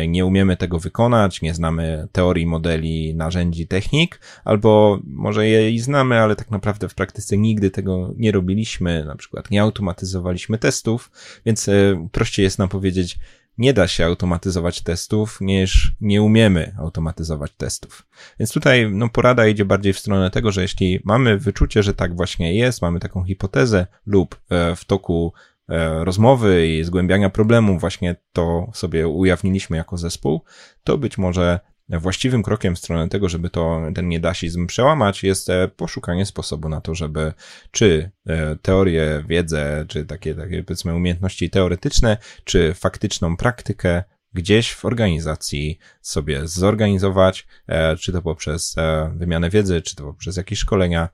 nie 0.07 0.25
umiemy 0.25 0.57
tego 0.57 0.79
wykonać, 0.79 1.41
nie 1.41 1.53
znamy 1.53 2.07
teorii, 2.11 2.45
modeli, 2.45 3.15
narzędzi, 3.15 3.67
technik, 3.67 4.19
albo 4.45 4.99
może 5.03 5.47
je 5.47 5.71
i 5.71 5.79
znamy, 5.79 6.19
ale 6.19 6.35
tak 6.35 6.51
naprawdę 6.51 6.89
w 6.89 6.95
praktyce 6.95 7.37
nigdy 7.37 7.71
tego 7.71 8.13
nie 8.17 8.31
robiliśmy, 8.31 9.05
na 9.05 9.15
przykład 9.15 9.51
nie 9.51 9.61
automatyzowaliśmy 9.61 10.57
testów, 10.57 11.11
więc 11.45 11.69
e, 11.69 12.07
prościej 12.11 12.43
jest 12.43 12.59
nam 12.59 12.69
powiedzieć, 12.69 13.19
nie 13.57 13.73
da 13.73 13.87
się 13.87 14.05
automatyzować 14.05 14.81
testów, 14.81 15.41
niż 15.41 15.95
nie 16.01 16.21
umiemy 16.21 16.75
automatyzować 16.77 17.51
testów. 17.51 18.07
Więc 18.39 18.51
tutaj 18.51 18.91
no, 18.91 19.09
porada 19.09 19.47
idzie 19.47 19.65
bardziej 19.65 19.93
w 19.93 19.99
stronę 19.99 20.31
tego, 20.31 20.51
że 20.51 20.61
jeśli 20.61 20.99
mamy 21.03 21.37
wyczucie, 21.37 21.83
że 21.83 21.93
tak 21.93 22.15
właśnie 22.15 22.55
jest, 22.55 22.81
mamy 22.81 22.99
taką 22.99 23.23
hipotezę 23.23 23.87
lub 24.05 24.35
e, 24.49 24.75
w 24.75 24.85
toku 24.85 25.33
e, 25.35 25.54
rozmowy 26.03 26.67
i 26.67 26.83
zgłębiania 26.83 27.29
problemu 27.29 27.79
właśnie 27.79 28.15
to 28.33 28.71
sobie 28.73 29.07
ujawniliśmy 29.07 29.77
jako 29.77 29.97
zespół, 29.97 30.41
to 30.83 30.97
być 30.97 31.17
może 31.17 31.59
właściwym 31.89 32.43
krokiem 32.43 32.75
w 32.75 32.79
stronę 32.79 33.09
tego, 33.09 33.29
żeby 33.29 33.49
to, 33.49 33.81
ten 33.95 34.07
niedasizm 34.09 34.67
przełamać, 34.67 35.23
jest 35.23 35.49
e, 35.49 35.67
poszukanie 35.67 36.25
sposobu 36.25 36.69
na 36.69 36.81
to, 36.81 36.95
żeby 36.95 37.33
czy 37.71 38.11
e, 38.27 38.55
teorię, 38.55 39.23
wiedzę, 39.27 39.85
czy 39.87 40.05
takie, 40.05 40.35
takie 40.35 40.63
powiedzmy 40.63 40.95
umiejętności 40.95 41.49
teoretyczne, 41.49 42.17
czy 42.43 42.73
faktyczną 42.73 43.37
praktykę 43.37 44.03
gdzieś 44.35 44.73
w 44.73 44.85
organizacji 44.85 45.79
sobie 46.01 46.47
zorganizować, 46.47 47.47
e, 47.67 47.97
czy 47.97 48.11
to 48.11 48.21
poprzez 48.21 48.75
wymianę 49.15 49.49
wiedzy, 49.49 49.81
czy 49.81 49.95
to 49.95 50.03
poprzez 50.03 50.37
jakieś 50.37 50.59
szkolenia, 50.59 51.09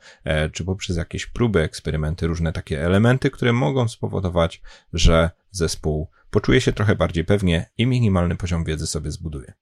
czy 0.51 0.63
poprzez 0.63 0.97
jakieś 0.97 1.25
próby, 1.25 1.59
eksperymenty, 1.59 2.27
różne 2.27 2.53
takie 2.53 2.85
elementy, 2.85 3.31
które 3.31 3.53
mogą 3.53 3.87
spowodować, 3.87 4.61
że 4.93 5.29
zespół 5.51 6.07
poczuje 6.31 6.61
się 6.61 6.73
trochę 6.73 6.95
bardziej 6.95 7.25
pewnie 7.25 7.69
i 7.77 7.87
minimalny 7.87 8.35
poziom 8.35 8.63
wiedzy 8.63 8.87
sobie 8.87 9.11
zbuduje. 9.11 9.53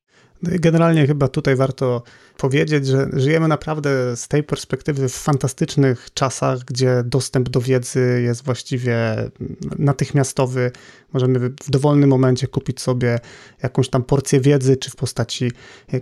No 0.43 0.51
generalnie 0.59 1.07
chyba 1.07 1.27
tutaj 1.27 1.55
warto 1.55 2.03
powiedzieć, 2.37 2.87
że 2.87 3.07
żyjemy 3.13 3.47
naprawdę 3.47 4.15
z 4.15 4.27
tej 4.27 4.43
perspektywy 4.43 5.09
w 5.09 5.13
fantastycznych 5.13 6.09
czasach, 6.13 6.59
gdzie 6.59 7.03
dostęp 7.05 7.49
do 7.49 7.61
wiedzy 7.61 8.21
jest 8.23 8.45
właściwie 8.45 9.15
natychmiastowy. 9.79 10.71
Możemy 11.13 11.39
w 11.39 11.69
dowolnym 11.69 12.09
momencie 12.09 12.47
kupić 12.47 12.81
sobie 12.81 13.19
jakąś 13.63 13.89
tam 13.89 14.03
porcję 14.03 14.39
wiedzy, 14.39 14.77
czy 14.77 14.91
w 14.91 14.95
postaci 14.95 15.51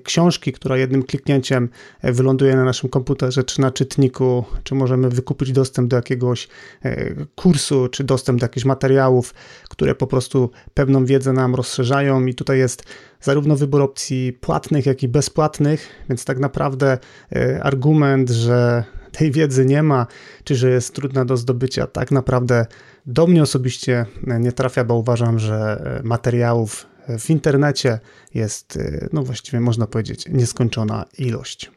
książki, 0.03 0.53
która 0.53 0.77
jednym 0.77 1.03
kliknięciem 1.03 1.69
wyląduje 2.03 2.55
na 2.55 2.63
naszym 2.63 2.89
komputerze, 2.89 3.43
czy 3.43 3.61
na 3.61 3.71
czytniku, 3.71 4.43
czy 4.63 4.75
możemy 4.75 5.09
wykupić 5.09 5.51
dostęp 5.51 5.89
do 5.89 5.95
jakiegoś 5.95 6.47
e, 6.83 7.25
kursu, 7.35 7.87
czy 7.87 8.03
dostęp 8.03 8.39
do 8.39 8.45
jakichś 8.45 8.65
materiałów, 8.65 9.33
które 9.69 9.95
po 9.95 10.07
prostu 10.07 10.49
pewną 10.73 11.05
wiedzę 11.05 11.33
nam 11.33 11.55
rozszerzają. 11.55 12.25
I 12.25 12.35
tutaj 12.35 12.59
jest 12.59 12.83
zarówno 13.21 13.55
wybór 13.55 13.81
opcji 13.81 14.33
płatnych, 14.33 14.85
jak 14.85 15.03
i 15.03 15.07
bezpłatnych, 15.07 15.89
więc 16.09 16.25
tak 16.25 16.39
naprawdę 16.39 16.97
e, 17.35 17.63
argument, 17.63 18.29
że 18.29 18.83
tej 19.17 19.31
wiedzy 19.31 19.65
nie 19.65 19.83
ma, 19.83 20.07
czy 20.43 20.55
że 20.55 20.69
jest 20.69 20.95
trudna 20.95 21.25
do 21.25 21.37
zdobycia, 21.37 21.87
tak 21.87 22.11
naprawdę 22.11 22.65
do 23.05 23.27
mnie 23.27 23.43
osobiście 23.43 24.05
nie 24.39 24.51
trafia, 24.51 24.83
bo 24.83 24.95
uważam, 24.95 25.39
że 25.39 25.81
e, 25.99 26.03
materiałów 26.03 26.87
w 27.19 27.29
internecie 27.29 27.99
jest, 28.33 28.77
e, 28.77 29.07
no 29.13 29.23
właściwie 29.23 29.59
można 29.59 29.87
powiedzieć, 29.87 30.25
nieskończona 30.29 31.05
ilość. 31.17 31.71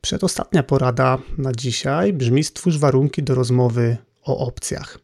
Przedostatnia 0.00 0.62
porada 0.62 1.18
na 1.38 1.52
dzisiaj 1.52 2.12
brzmi: 2.12 2.44
stwórz 2.44 2.78
warunki 2.78 3.22
do 3.22 3.34
rozmowy 3.34 3.96
o 4.22 4.38
opcjach. 4.38 4.98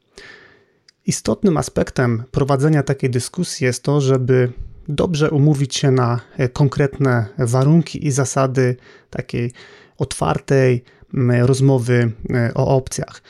Istotnym 1.06 1.56
aspektem 1.56 2.24
prowadzenia 2.30 2.82
takiej 2.82 3.10
dyskusji 3.10 3.64
jest 3.64 3.82
to, 3.82 4.00
żeby 4.00 4.52
dobrze 4.88 5.30
umówić 5.30 5.76
się 5.76 5.90
na 5.90 6.20
e, 6.36 6.48
konkretne 6.48 7.26
warunki 7.38 8.06
i 8.06 8.10
zasady 8.10 8.76
takiej 9.10 9.52
otwartej 10.00 10.84
rozmowy 11.42 12.12
e, 12.30 12.54
o 12.54 12.76
opcjach. 12.76 13.22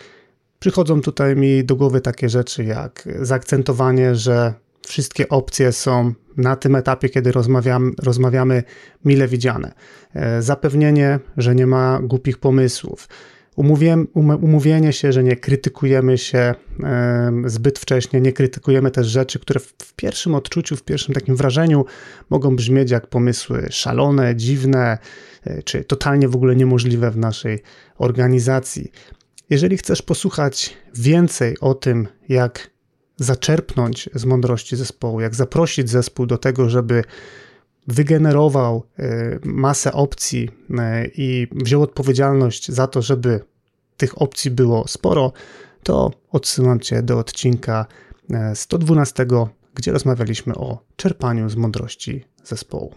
Przychodzą 0.58 1.00
tutaj 1.00 1.36
mi 1.36 1.64
do 1.64 1.76
głowy 1.76 2.00
takie 2.00 2.28
rzeczy 2.28 2.64
jak 2.64 3.08
zaakcentowanie, 3.20 4.14
że 4.14 4.54
wszystkie 4.86 5.28
opcje 5.28 5.72
są 5.72 6.14
na 6.36 6.56
tym 6.56 6.76
etapie, 6.76 7.08
kiedy 7.08 7.32
rozmawiam, 7.32 7.92
rozmawiamy, 8.02 8.62
mile 9.04 9.28
widziane. 9.28 9.72
E, 10.14 10.42
zapewnienie, 10.42 11.18
że 11.36 11.54
nie 11.54 11.66
ma 11.66 12.00
głupich 12.02 12.38
pomysłów 12.38 13.08
umówienie 14.40 14.92
się, 14.92 15.12
że 15.12 15.24
nie 15.24 15.36
krytykujemy 15.36 16.18
się 16.18 16.54
zbyt 17.46 17.78
wcześnie, 17.78 18.20
nie 18.20 18.32
krytykujemy 18.32 18.90
też 18.90 19.06
rzeczy, 19.06 19.38
które 19.38 19.60
w 19.60 19.94
pierwszym 19.94 20.34
odczuciu, 20.34 20.76
w 20.76 20.82
pierwszym 20.82 21.14
takim 21.14 21.36
wrażeniu 21.36 21.84
mogą 22.30 22.56
brzmieć 22.56 22.90
jak 22.90 23.06
pomysły 23.06 23.66
szalone, 23.70 24.36
dziwne, 24.36 24.98
e, 25.44 25.62
czy 25.62 25.84
totalnie 25.84 26.28
w 26.28 26.36
ogóle 26.36 26.56
niemożliwe 26.56 27.10
w 27.10 27.16
naszej 27.16 27.62
organizacji. 27.98 28.92
Jeżeli 29.50 29.76
chcesz 29.76 30.02
posłuchać 30.02 30.76
więcej 30.94 31.56
o 31.60 31.74
tym, 31.74 32.08
jak 32.28 32.70
zaczerpnąć 33.16 34.10
z 34.14 34.24
mądrości 34.24 34.76
zespołu, 34.76 35.20
jak 35.20 35.34
zaprosić 35.34 35.90
zespół 35.90 36.26
do 36.26 36.38
tego, 36.38 36.68
żeby 36.68 37.04
wygenerował 37.86 38.82
e, 38.98 39.38
masę 39.44 39.92
opcji 39.92 40.50
e, 40.78 41.06
i 41.06 41.46
wziął 41.52 41.82
odpowiedzialność 41.82 42.68
za 42.68 42.86
to, 42.86 43.02
żeby 43.02 43.40
tych 44.00 44.22
opcji 44.22 44.50
było 44.50 44.88
sporo, 44.88 45.32
to 45.82 46.10
odsyłam 46.30 46.80
Cię 46.80 47.02
do 47.02 47.18
odcinka 47.18 47.86
112, 48.54 49.22
e, 49.22 49.26
gdzie 49.74 49.92
rozmawialiśmy 49.92 50.54
o 50.54 50.78
czerpaniu 50.96 51.48
z 51.48 51.56
mądrości 51.56 52.24
zespołu. 52.44 52.94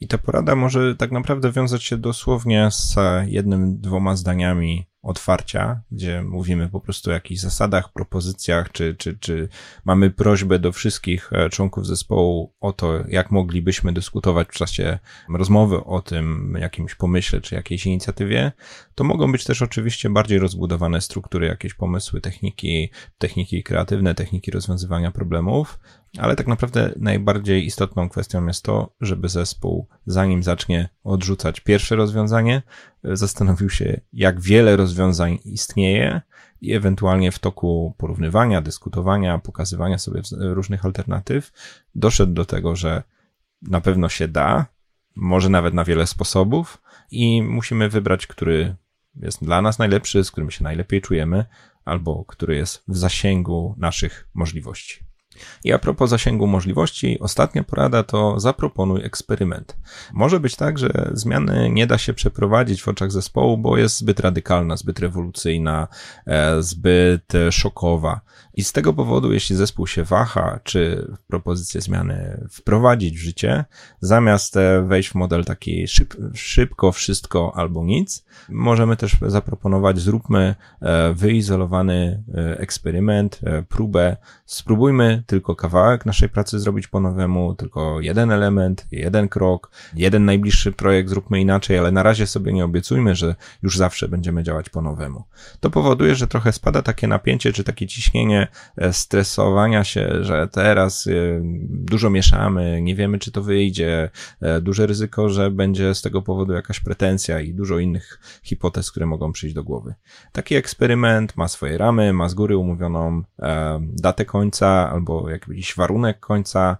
I 0.00 0.08
ta 0.08 0.18
porada 0.18 0.54
może 0.56 0.96
tak 0.96 1.12
naprawdę 1.12 1.52
wiązać 1.52 1.84
się 1.84 1.96
dosłownie 1.96 2.68
z 2.72 2.96
jednym, 3.26 3.80
dwoma 3.80 4.16
zdaniami 4.16 4.86
otwarcia, 5.04 5.80
gdzie 5.90 6.22
mówimy 6.22 6.68
po 6.68 6.80
prostu 6.80 7.10
o 7.10 7.12
jakichś 7.12 7.40
zasadach, 7.40 7.92
propozycjach, 7.92 8.72
czy, 8.72 8.94
czy, 8.94 9.18
czy 9.18 9.48
mamy 9.84 10.10
prośbę 10.10 10.58
do 10.58 10.72
wszystkich 10.72 11.32
e, 11.32 11.50
członków 11.50 11.86
zespołu 11.86 12.54
o 12.60 12.72
to, 12.72 13.04
jak 13.08 13.30
moglibyśmy 13.30 13.92
dyskutować 13.92 14.48
w 14.48 14.58
czasie 14.58 14.98
rozmowy 15.28 15.84
o 15.84 16.02
tym 16.02 16.56
jakimś 16.60 16.94
pomyśle, 16.94 17.40
czy 17.40 17.54
jakiejś 17.54 17.86
inicjatywie, 17.86 18.52
to 18.94 19.04
mogą 19.04 19.32
być 19.32 19.44
też 19.44 19.62
oczywiście 19.62 20.10
bardziej 20.10 20.38
rozbudowane 20.38 21.00
struktury, 21.00 21.46
jakieś 21.46 21.74
pomysły, 21.74 22.20
techniki, 22.20 22.90
techniki 23.18 23.62
kreatywne, 23.62 24.14
techniki 24.14 24.50
rozwiązywania 24.50 25.10
problemów, 25.10 25.78
ale 26.18 26.36
tak 26.36 26.46
naprawdę 26.46 26.92
najbardziej 26.96 27.66
istotną 27.66 28.08
kwestią 28.08 28.46
jest 28.46 28.62
to, 28.62 28.94
żeby 29.00 29.28
zespół, 29.28 29.88
zanim 30.06 30.42
zacznie 30.42 30.88
odrzucać 31.04 31.60
pierwsze 31.60 31.96
rozwiązanie, 31.96 32.62
zastanowił 33.04 33.70
się, 33.70 34.00
jak 34.12 34.40
wiele 34.40 34.76
rozwiązań 34.76 35.38
istnieje 35.44 36.20
i 36.60 36.72
ewentualnie 36.72 37.32
w 37.32 37.38
toku 37.38 37.94
porównywania, 37.98 38.62
dyskutowania, 38.62 39.38
pokazywania 39.38 39.98
sobie 39.98 40.22
różnych 40.32 40.84
alternatyw, 40.84 41.52
doszedł 41.94 42.32
do 42.32 42.44
tego, 42.44 42.76
że 42.76 43.02
na 43.62 43.80
pewno 43.80 44.08
się 44.08 44.28
da, 44.28 44.66
może 45.16 45.48
nawet 45.48 45.74
na 45.74 45.84
wiele 45.84 46.06
sposobów 46.06 46.82
i 47.10 47.42
musimy 47.42 47.88
wybrać, 47.88 48.26
który 48.26 48.76
jest 49.16 49.44
dla 49.44 49.62
nas 49.62 49.78
najlepszy, 49.78 50.24
z 50.24 50.30
którym 50.30 50.50
się 50.50 50.64
najlepiej 50.64 51.00
czujemy, 51.00 51.44
albo 51.84 52.24
który 52.24 52.56
jest 52.56 52.82
w 52.88 52.96
zasięgu 52.96 53.74
naszych 53.78 54.28
możliwości. 54.34 55.04
I 55.64 55.72
a 55.72 55.78
propos 55.78 56.10
zasięgu 56.10 56.46
możliwości, 56.46 57.18
ostatnia 57.20 57.64
porada 57.64 58.02
to 58.02 58.40
zaproponuj 58.40 59.04
eksperyment. 59.04 59.76
Może 60.12 60.40
być 60.40 60.56
tak, 60.56 60.78
że 60.78 61.10
zmiany 61.12 61.70
nie 61.70 61.86
da 61.86 61.98
się 61.98 62.14
przeprowadzić 62.14 62.82
w 62.82 62.88
oczach 62.88 63.12
zespołu, 63.12 63.58
bo 63.58 63.76
jest 63.76 63.98
zbyt 63.98 64.20
radykalna, 64.20 64.76
zbyt 64.76 64.98
rewolucyjna, 64.98 65.88
e, 66.26 66.62
zbyt 66.62 67.32
szokowa. 67.50 68.20
I 68.56 68.64
z 68.64 68.72
tego 68.72 68.92
powodu, 68.92 69.32
jeśli 69.32 69.56
zespół 69.56 69.86
się 69.86 70.04
waha, 70.04 70.60
czy 70.64 71.12
propozycję 71.26 71.80
zmiany 71.80 72.46
wprowadzić 72.50 73.18
w 73.18 73.22
życie, 73.22 73.64
zamiast 74.00 74.56
e, 74.56 74.82
wejść 74.82 75.08
w 75.08 75.14
model 75.14 75.44
taki 75.44 75.88
szyb, 75.88 76.14
szybko, 76.34 76.92
wszystko 76.92 77.52
albo 77.56 77.84
nic, 77.84 78.24
możemy 78.48 78.96
też 78.96 79.16
zaproponować, 79.26 80.00
zróbmy 80.00 80.54
e, 80.80 81.14
wyizolowany 81.14 82.22
eksperyment, 82.34 83.40
próbę, 83.68 84.16
spróbujmy 84.46 85.22
tylko 85.26 85.56
kawałek 85.56 86.06
naszej 86.06 86.28
pracy 86.28 86.58
zrobić 86.58 86.86
po 86.88 87.00
nowemu, 87.00 87.54
tylko 87.54 88.00
jeden 88.00 88.30
element, 88.30 88.86
jeden 88.92 89.28
krok, 89.28 89.70
jeden 89.94 90.24
najbliższy 90.24 90.72
projekt 90.72 91.08
zróbmy 91.08 91.40
inaczej, 91.40 91.78
ale 91.78 91.92
na 91.92 92.02
razie 92.02 92.26
sobie 92.26 92.52
nie 92.52 92.64
obiecujmy, 92.64 93.14
że 93.14 93.34
już 93.62 93.78
zawsze 93.78 94.08
będziemy 94.08 94.42
działać 94.42 94.68
po 94.68 94.82
nowemu. 94.82 95.24
To 95.60 95.70
powoduje, 95.70 96.14
że 96.14 96.26
trochę 96.26 96.52
spada 96.52 96.82
takie 96.82 97.08
napięcie, 97.08 97.52
czy 97.52 97.64
takie 97.64 97.86
ciśnienie 97.86 98.43
e, 98.76 98.92
stresowania 98.92 99.84
się, 99.84 100.24
że 100.24 100.48
teraz 100.48 101.06
e, 101.06 101.10
dużo 101.68 102.10
mieszamy, 102.10 102.82
nie 102.82 102.94
wiemy, 102.94 103.18
czy 103.18 103.32
to 103.32 103.42
wyjdzie, 103.42 104.10
e, 104.40 104.60
duże 104.60 104.86
ryzyko, 104.86 105.28
że 105.28 105.50
będzie 105.50 105.94
z 105.94 106.02
tego 106.02 106.22
powodu 106.22 106.52
jakaś 106.52 106.80
pretensja 106.80 107.40
i 107.40 107.54
dużo 107.54 107.78
innych 107.78 108.20
hipotez, 108.42 108.90
które 108.90 109.06
mogą 109.06 109.32
przyjść 109.32 109.54
do 109.54 109.64
głowy. 109.64 109.94
Taki 110.32 110.54
eksperyment 110.54 111.36
ma 111.36 111.48
swoje 111.48 111.78
ramy, 111.78 112.12
ma 112.12 112.28
z 112.28 112.34
góry 112.34 112.56
umówioną 112.56 113.22
datę 113.80 114.24
końca 114.24 114.90
albo 114.90 115.30
jakiś 115.30 115.74
warunek 115.76 116.20
końca, 116.20 116.76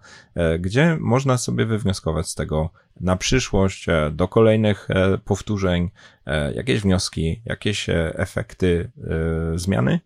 gdzie 0.58 0.96
można 1.00 1.38
sobie 1.38 1.66
wywnioskować 1.66 2.28
z 2.28 2.34
tego 2.34 2.70
na 3.00 3.16
przyszłość, 3.16 3.86
do 4.12 4.28
kolejnych 4.28 4.88
powtórzeń, 5.24 5.90
jakieś 6.54 6.80
wnioski, 6.80 7.42
jakieś 7.44 7.86
efekty 8.14 8.90
zmiany. 9.54 10.00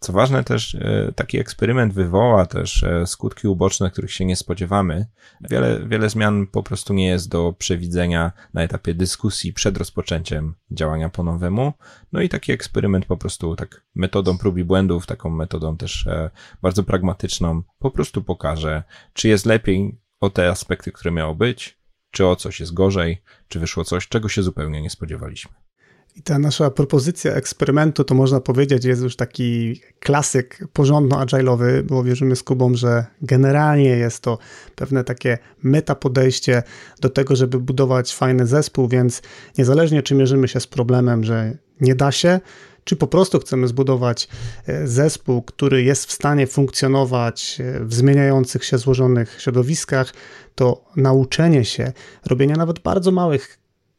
Co 0.00 0.12
ważne 0.12 0.44
też, 0.44 0.74
e, 0.74 1.12
taki 1.16 1.38
eksperyment 1.38 1.94
wywoła 1.94 2.46
też 2.46 2.82
e, 2.82 3.06
skutki 3.06 3.48
uboczne, 3.48 3.90
których 3.90 4.12
się 4.12 4.24
nie 4.24 4.36
spodziewamy. 4.36 5.06
Wiele, 5.50 5.80
wiele 5.88 6.10
zmian 6.10 6.46
po 6.46 6.62
prostu 6.62 6.94
nie 6.94 7.06
jest 7.06 7.28
do 7.28 7.52
przewidzenia 7.58 8.32
na 8.54 8.62
etapie 8.62 8.94
dyskusji 8.94 9.52
przed 9.52 9.76
rozpoczęciem 9.76 10.54
działania 10.70 11.08
po 11.08 11.22
nowemu. 11.22 11.72
No 12.12 12.20
i 12.20 12.28
taki 12.28 12.52
eksperyment 12.52 13.06
po 13.06 13.16
prostu 13.16 13.56
tak 13.56 13.84
metodą 13.94 14.38
prób 14.38 14.58
i 14.58 14.64
błędów, 14.64 15.06
taką 15.06 15.30
metodą 15.30 15.76
też 15.76 16.06
e, 16.06 16.30
bardzo 16.62 16.82
pragmatyczną, 16.82 17.62
po 17.78 17.90
prostu 17.90 18.22
pokaże, 18.22 18.82
czy 19.12 19.28
jest 19.28 19.46
lepiej 19.46 20.00
o 20.20 20.30
te 20.30 20.48
aspekty, 20.48 20.92
które 20.92 21.12
miało 21.12 21.34
być, 21.34 21.78
czy 22.10 22.26
o 22.26 22.36
coś 22.36 22.60
jest 22.60 22.74
gorzej, 22.74 23.22
czy 23.48 23.60
wyszło 23.60 23.84
coś, 23.84 24.08
czego 24.08 24.28
się 24.28 24.42
zupełnie 24.42 24.82
nie 24.82 24.90
spodziewaliśmy. 24.90 25.69
I 26.16 26.22
ta 26.22 26.38
nasza 26.38 26.70
propozycja 26.70 27.34
eksperymentu 27.34 28.04
to 28.04 28.14
można 28.14 28.40
powiedzieć 28.40 28.84
jest 28.84 29.02
już 29.02 29.16
taki 29.16 29.80
klasyk 30.00 30.58
porządno-agile'owy, 30.72 31.82
bo 31.82 32.04
wierzymy 32.04 32.36
z 32.36 32.42
Kubą, 32.42 32.74
że 32.74 33.06
generalnie 33.22 33.90
jest 33.90 34.22
to 34.22 34.38
pewne 34.76 35.04
takie 35.04 35.38
meta 35.62 35.94
podejście 35.94 36.62
do 37.00 37.10
tego, 37.10 37.36
żeby 37.36 37.60
budować 37.60 38.14
fajny 38.14 38.46
zespół, 38.46 38.88
więc 38.88 39.22
niezależnie 39.58 40.02
czy 40.02 40.14
mierzymy 40.14 40.48
się 40.48 40.60
z 40.60 40.66
problemem, 40.66 41.24
że 41.24 41.56
nie 41.80 41.94
da 41.94 42.12
się, 42.12 42.40
czy 42.84 42.96
po 42.96 43.06
prostu 43.06 43.38
chcemy 43.38 43.68
zbudować 43.68 44.28
e, 44.66 44.86
zespół, 44.86 45.42
który 45.42 45.82
jest 45.82 46.06
w 46.06 46.12
stanie 46.12 46.46
funkcjonować 46.46 47.60
e, 47.60 47.84
w 47.84 47.94
zmieniających 47.94 48.64
się, 48.64 48.78
złożonych 48.78 49.40
środowiskach, 49.40 50.14
to 50.54 50.84
nauczenie 50.96 51.64
się 51.64 51.92
robienia 52.26 52.56
nawet 52.56 52.78
bardzo 52.78 53.10
małych, 53.10 53.58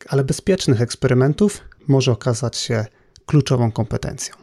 ale 0.09 0.23
bezpiecznych 0.23 0.81
eksperymentów 0.81 1.61
może 1.87 2.11
okazać 2.11 2.57
się 2.57 2.85
kluczową 3.25 3.71
kompetencją. 3.71 4.35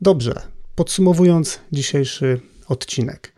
Dobrze, 0.00 0.42
podsumowując 0.74 1.60
dzisiejszy 1.72 2.40
odcinek. 2.68 3.32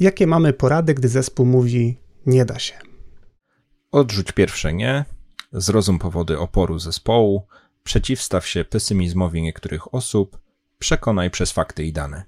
Jakie 0.00 0.26
mamy 0.26 0.52
porady, 0.52 0.94
gdy 0.94 1.08
zespół 1.08 1.46
mówi 1.46 1.96
nie 2.26 2.44
da 2.44 2.58
się? 2.58 2.74
Odrzuć 3.92 4.32
pierwsze 4.32 4.72
nie, 4.72 5.04
zrozum 5.52 5.98
powody 5.98 6.38
oporu 6.38 6.78
zespołu, 6.78 7.46
przeciwstaw 7.84 8.46
się 8.46 8.64
pesymizmowi 8.64 9.42
niektórych 9.42 9.94
osób, 9.94 10.38
przekonaj 10.78 11.30
przez 11.30 11.52
fakty 11.52 11.84
i 11.84 11.92
dane. 11.92 12.24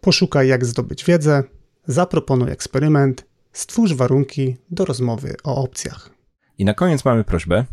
Poszukaj, 0.00 0.48
jak 0.48 0.64
zdobyć 0.64 1.04
wiedzę, 1.04 1.42
zaproponuj 1.86 2.50
eksperyment, 2.50 3.26
stwórz 3.52 3.94
warunki 3.94 4.56
do 4.70 4.84
rozmowy 4.84 5.34
o 5.44 5.56
opcjach. 5.56 6.10
I 6.58 6.64
na 6.64 6.74
koniec 6.74 7.04
mamy 7.04 7.24
prośbę, 7.24 7.64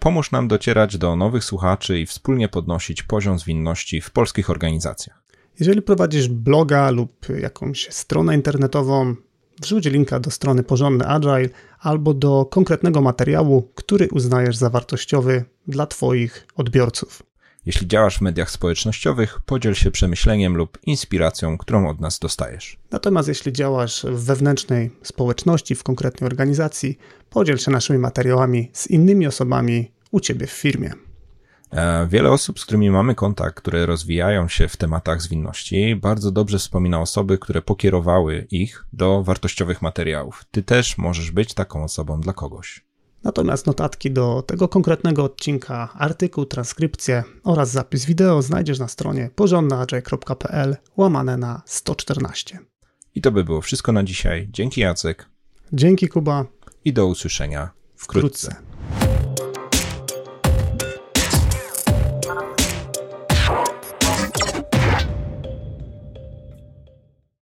pomóż 0.00 0.30
nam 0.30 0.48
docierać 0.48 0.98
do 0.98 1.16
nowych 1.16 1.44
słuchaczy 1.44 2.00
i 2.00 2.06
wspólnie 2.06 2.48
podnosić 2.48 3.02
poziom 3.02 3.38
zwinności 3.38 4.00
w 4.00 4.10
polskich 4.10 4.50
organizacjach. 4.50 5.22
Jeżeli 5.60 5.82
prowadzisz 5.82 6.28
bloga 6.28 6.90
lub 6.90 7.26
jakąś 7.40 7.88
stronę 7.90 8.34
internetową, 8.34 9.14
wrzuć 9.60 9.86
linka 9.86 10.20
do 10.20 10.30
strony 10.30 10.62
Porządny 10.62 11.06
Agile 11.06 11.48
albo 11.80 12.14
do 12.14 12.44
konkretnego 12.44 13.00
materiału, 13.00 13.70
który 13.74 14.08
uznajesz 14.12 14.56
za 14.56 14.70
wartościowy 14.70 15.44
dla 15.66 15.86
Twoich 15.86 16.46
odbiorców. 16.56 17.22
Jeśli 17.68 17.88
działasz 17.88 18.18
w 18.18 18.20
mediach 18.20 18.50
społecznościowych, 18.50 19.40
podziel 19.46 19.74
się 19.74 19.90
przemyśleniem 19.90 20.56
lub 20.56 20.78
inspiracją, 20.86 21.58
którą 21.58 21.88
od 21.88 22.00
nas 22.00 22.18
dostajesz. 22.18 22.76
Natomiast 22.90 23.28
jeśli 23.28 23.52
działasz 23.52 24.06
w 24.10 24.24
wewnętrznej 24.24 24.90
społeczności, 25.02 25.74
w 25.74 25.82
konkretnej 25.82 26.30
organizacji, 26.30 26.98
podziel 27.30 27.58
się 27.58 27.70
naszymi 27.70 27.98
materiałami 27.98 28.70
z 28.72 28.86
innymi 28.86 29.26
osobami 29.26 29.90
u 30.10 30.20
Ciebie 30.20 30.46
w 30.46 30.50
firmie. 30.50 30.92
E, 31.70 32.06
wiele 32.06 32.30
osób, 32.30 32.60
z 32.60 32.64
którymi 32.64 32.90
mamy 32.90 33.14
kontakt, 33.14 33.56
które 33.56 33.86
rozwijają 33.86 34.48
się 34.48 34.68
w 34.68 34.76
tematach 34.76 35.22
zwinności, 35.22 35.96
bardzo 35.96 36.30
dobrze 36.30 36.58
wspomina 36.58 37.00
osoby, 37.00 37.38
które 37.38 37.62
pokierowały 37.62 38.46
ich 38.50 38.84
do 38.92 39.22
wartościowych 39.22 39.82
materiałów. 39.82 40.44
Ty 40.50 40.62
też 40.62 40.98
możesz 40.98 41.30
być 41.30 41.54
taką 41.54 41.84
osobą 41.84 42.20
dla 42.20 42.32
kogoś. 42.32 42.87
Natomiast 43.24 43.66
notatki 43.66 44.10
do 44.10 44.42
tego 44.46 44.68
konkretnego 44.68 45.24
odcinka, 45.24 45.88
artykuł, 45.94 46.44
transkrypcję 46.44 47.24
oraz 47.44 47.70
zapis 47.70 48.04
wideo 48.04 48.42
znajdziesz 48.42 48.78
na 48.78 48.88
stronie 48.88 49.30
porządnaagile.pl 49.34 50.76
łamane 50.96 51.36
na 51.36 51.62
114. 51.66 52.58
I 53.14 53.20
to 53.20 53.32
by 53.32 53.44
było 53.44 53.60
wszystko 53.60 53.92
na 53.92 54.04
dzisiaj. 54.04 54.48
Dzięki 54.50 54.80
Jacek. 54.80 55.28
Dzięki 55.72 56.08
Kuba. 56.08 56.46
I 56.84 56.92
do 56.92 57.06
usłyszenia 57.06 57.70
wkrótce. 57.96 58.48
wkrótce. 58.48 58.67